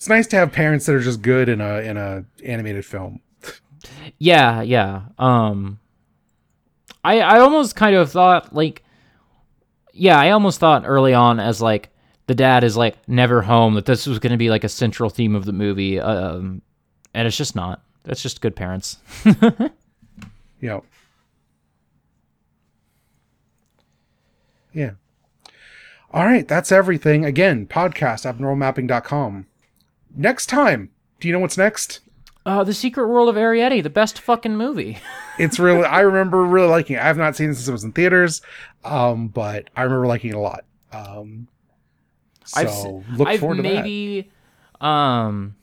[0.00, 3.20] It's nice to have parents that are just good in a in a animated film.
[4.16, 5.02] Yeah, yeah.
[5.18, 5.78] Um
[7.04, 8.82] I I almost kind of thought like
[9.92, 11.90] yeah, I almost thought early on as like
[12.28, 15.10] the dad is like never home that this was going to be like a central
[15.10, 16.62] theme of the movie um
[17.12, 17.82] and it's just not.
[18.06, 18.96] It's just good parents.
[20.62, 20.80] Yeah.
[24.72, 24.92] Yeah.
[26.10, 27.24] All right, that's everything.
[27.24, 29.46] Again, podcast abnormalmapping.com.
[30.14, 30.90] Next time,
[31.20, 32.00] do you know what's next?
[32.46, 34.98] Uh The Secret World of Arrietty, the best fucking movie.
[35.38, 36.98] It's really I remember really liking it.
[36.98, 38.42] I have not seen it since it was in theaters,
[38.84, 40.64] um, but I remember liking it a lot.
[40.92, 41.48] Um,
[42.44, 43.72] so I've look I've forward to that.
[43.72, 44.30] maybe
[44.82, 45.54] um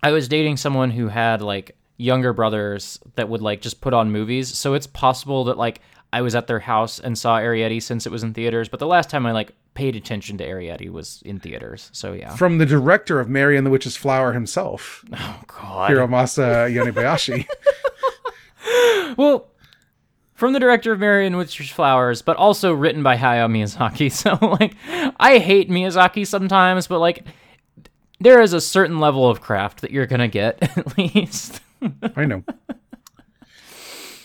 [0.00, 4.12] I was dating someone who had like younger brothers that would like just put on
[4.12, 4.56] movies.
[4.56, 5.80] So it's possible that like
[6.12, 8.86] I was at their house and saw Arrietty since it was in theaters, but the
[8.86, 11.90] last time I like paid attention to Arrietty was in theaters.
[11.92, 12.34] So yeah.
[12.36, 15.90] From the director of Mary and the Witch's Flower himself, Oh god.
[15.90, 17.46] Hiromasa Yonebayashi.
[19.16, 19.48] Well,
[20.34, 24.10] from the director of Mary and Witch's Flowers, but also written by Hayao Miyazaki.
[24.12, 24.74] So like
[25.18, 27.24] I hate Miyazaki sometimes, but like
[28.20, 31.60] there is a certain level of craft that you're gonna get at least.
[32.16, 32.42] I know.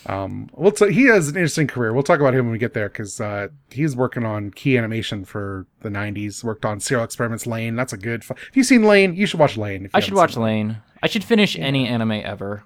[0.06, 1.92] Um, well, so he has an interesting career.
[1.92, 5.24] We'll talk about him when we get there because uh, he's working on key animation
[5.24, 6.42] for the '90s.
[6.42, 7.76] Worked on Serial Experiments Lain.
[7.76, 8.24] That's a good.
[8.24, 9.90] Fu- if you've seen Lain, you should watch Lain.
[9.92, 10.78] I should watch Lain.
[11.02, 12.64] I should finish any anime ever.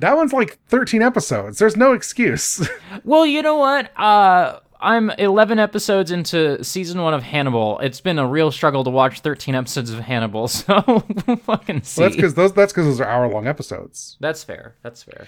[0.00, 1.58] That one's like 13 episodes.
[1.58, 2.68] There's no excuse.
[3.04, 3.90] Well, you know what?
[3.98, 7.78] Uh, I'm 11 episodes into season one of Hannibal.
[7.80, 10.82] It's been a real struggle to watch 13 episodes of Hannibal, so
[11.26, 12.02] we'll fucking see.
[12.02, 12.52] that's because those.
[12.52, 14.16] That's because those are hour long episodes.
[14.20, 14.76] That's fair.
[14.82, 15.26] That's fair.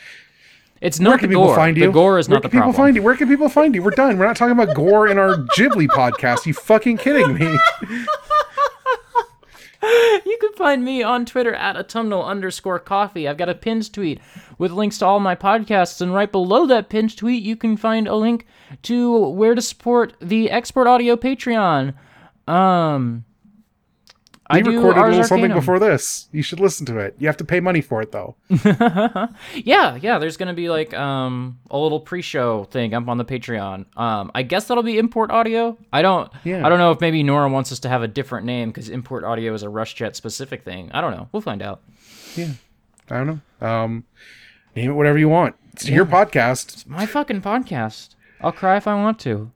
[0.81, 1.57] It's Where not can the people gore.
[1.57, 1.87] find you?
[1.87, 2.87] The gore is Where not the can people problem.
[2.87, 3.03] find you?
[3.03, 3.83] Where can people find you?
[3.83, 4.17] We're done.
[4.19, 6.47] We're not talking about gore in our Ghibli podcast.
[6.47, 7.59] You fucking kidding me?
[9.83, 13.27] You can find me on Twitter at autumnal underscore coffee.
[13.27, 14.21] I've got a pinned tweet
[14.59, 18.07] with links to all my podcasts, and right below that pinned tweet, you can find
[18.07, 18.47] a link
[18.83, 21.95] to where to support the Export Audio Patreon.
[22.47, 23.25] Um,
[24.57, 25.59] We do recorded a little something Arcanum.
[25.59, 26.29] before this.
[26.33, 27.15] You should listen to it.
[27.19, 28.37] You have to pay money for it though.
[29.55, 30.19] Yeah, yeah.
[30.19, 33.87] There's gonna be like um a little pre-show thing up on the Patreon.
[33.97, 35.77] Um, I guess that'll be import audio.
[35.93, 36.31] I don't.
[36.45, 36.65] Yeah.
[36.67, 39.25] I don't know if maybe Nora wants us to have a different name because import
[39.25, 40.91] audio is a RushJet specific thing.
[40.93, 41.29] I don't know.
[41.33, 41.83] We'll find out.
[42.37, 42.53] Yeah.
[43.09, 43.27] I don't
[43.61, 43.67] know.
[43.67, 44.05] Um,
[44.77, 45.57] name it whatever you want.
[45.73, 46.73] It's your podcast.
[46.75, 48.15] It's My fucking podcast.
[48.41, 49.51] I'll cry if I want to.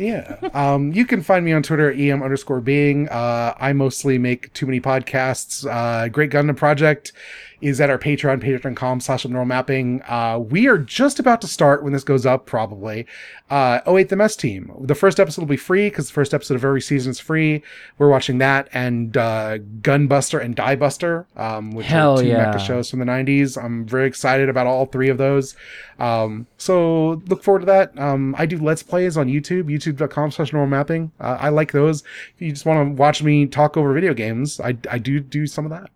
[0.00, 0.38] Yeah.
[0.54, 3.06] Um, you can find me on Twitter at em underscore being.
[3.10, 5.70] Uh, I mostly make too many podcasts.
[5.70, 7.12] Uh, Great Gundam Project
[7.60, 10.02] is at our Patreon, patreon.com slash abnormal mapping.
[10.02, 13.06] Uh, we are just about to start when this goes up, probably.
[13.48, 14.72] Uh, 08th MS Team.
[14.80, 17.62] The first episode will be free because the first episode of every season is free.
[17.98, 22.52] We're watching that and, uh, Gunbuster and Diebuster, um, which Hell are two yeah.
[22.52, 23.62] mecha shows from the 90s.
[23.62, 25.56] I'm very excited about all three of those.
[25.98, 27.98] Um, so look forward to that.
[27.98, 31.12] Um, I do let's plays on YouTube, youtube.com slash normal mapping.
[31.20, 32.02] Uh, I like those.
[32.34, 35.46] If you just want to watch me talk over video games, I, I do do
[35.46, 35.90] some of that.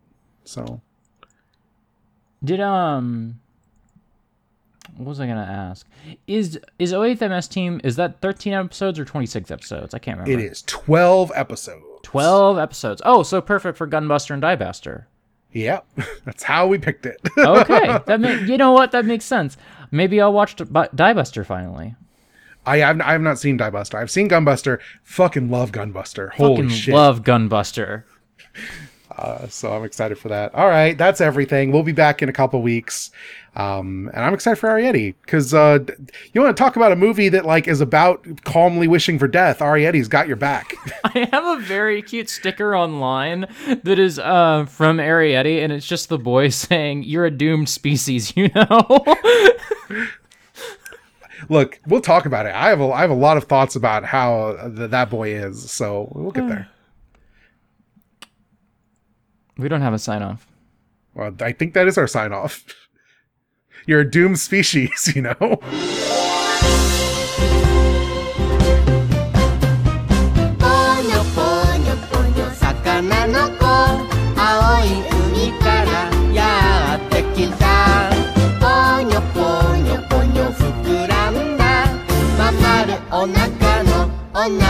[0.45, 0.81] So
[2.45, 3.41] Did um
[4.97, 5.87] what was I gonna ask?
[6.27, 9.95] Is is 08th MS team is that 13 episodes or 26 episodes?
[9.95, 10.41] I can't remember.
[10.41, 11.85] it is 12 episodes.
[12.03, 13.03] 12 episodes.
[13.05, 15.05] Oh, so perfect for Gunbuster and Diebuster.
[15.53, 15.87] Yep.
[16.25, 17.21] That's how we picked it.
[17.39, 18.93] Okay, that ma- you know what?
[18.93, 19.57] That makes sense.
[19.91, 21.95] Maybe I'll watch D- Diebuster finally.
[22.67, 23.95] I have, I have not seen Diebuster.
[23.97, 24.79] I've seen Gunbuster.
[25.03, 26.33] Fucking love Gunbuster.
[26.33, 26.95] Holy Fucking shit.
[26.95, 28.05] love Gunbuster.
[29.17, 30.55] Uh, so I'm excited for that.
[30.55, 31.71] All right, that's everything.
[31.71, 33.13] We'll be back in a couple weeks,
[33.55, 35.79] um, and I'm excited for Arrietty because uh,
[36.33, 39.61] you want to talk about a movie that like is about calmly wishing for death.
[39.61, 40.75] Arrietty's got your back.
[41.05, 43.47] I have a very cute sticker online
[43.85, 48.37] that is uh, from Arrietty, and it's just the boy saying, "You're a doomed species,"
[48.37, 49.05] you know.
[51.49, 52.55] Look, we'll talk about it.
[52.55, 55.71] I have a, I have a lot of thoughts about how th- that boy is,
[55.71, 56.69] so we'll get there.
[59.57, 60.47] We don't have a sign off.
[61.15, 62.65] Well, I think that is our sign off.
[63.87, 65.61] You're a doomed species, you know.
[84.45, 84.65] ぽに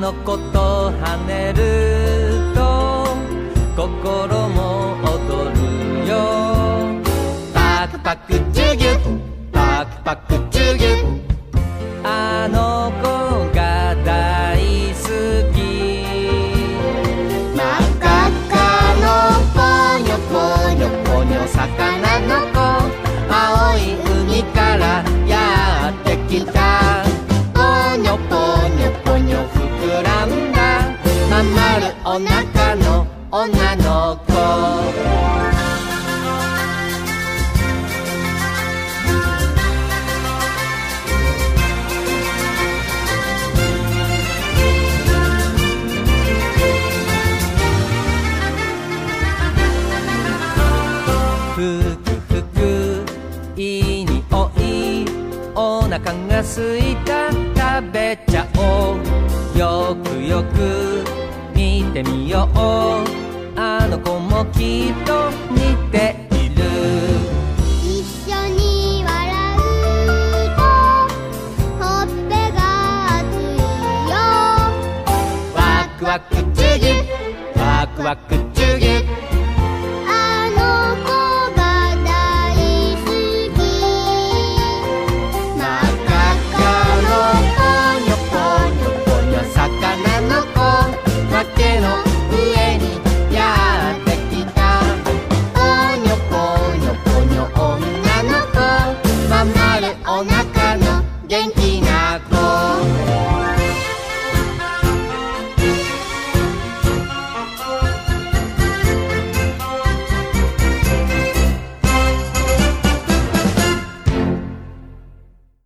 [0.00, 3.16] の子と跳ねると
[3.74, 5.50] 心も踊
[6.02, 6.14] るよ。
[7.54, 9.18] パクパクジュギュ
[9.52, 10.45] パクパク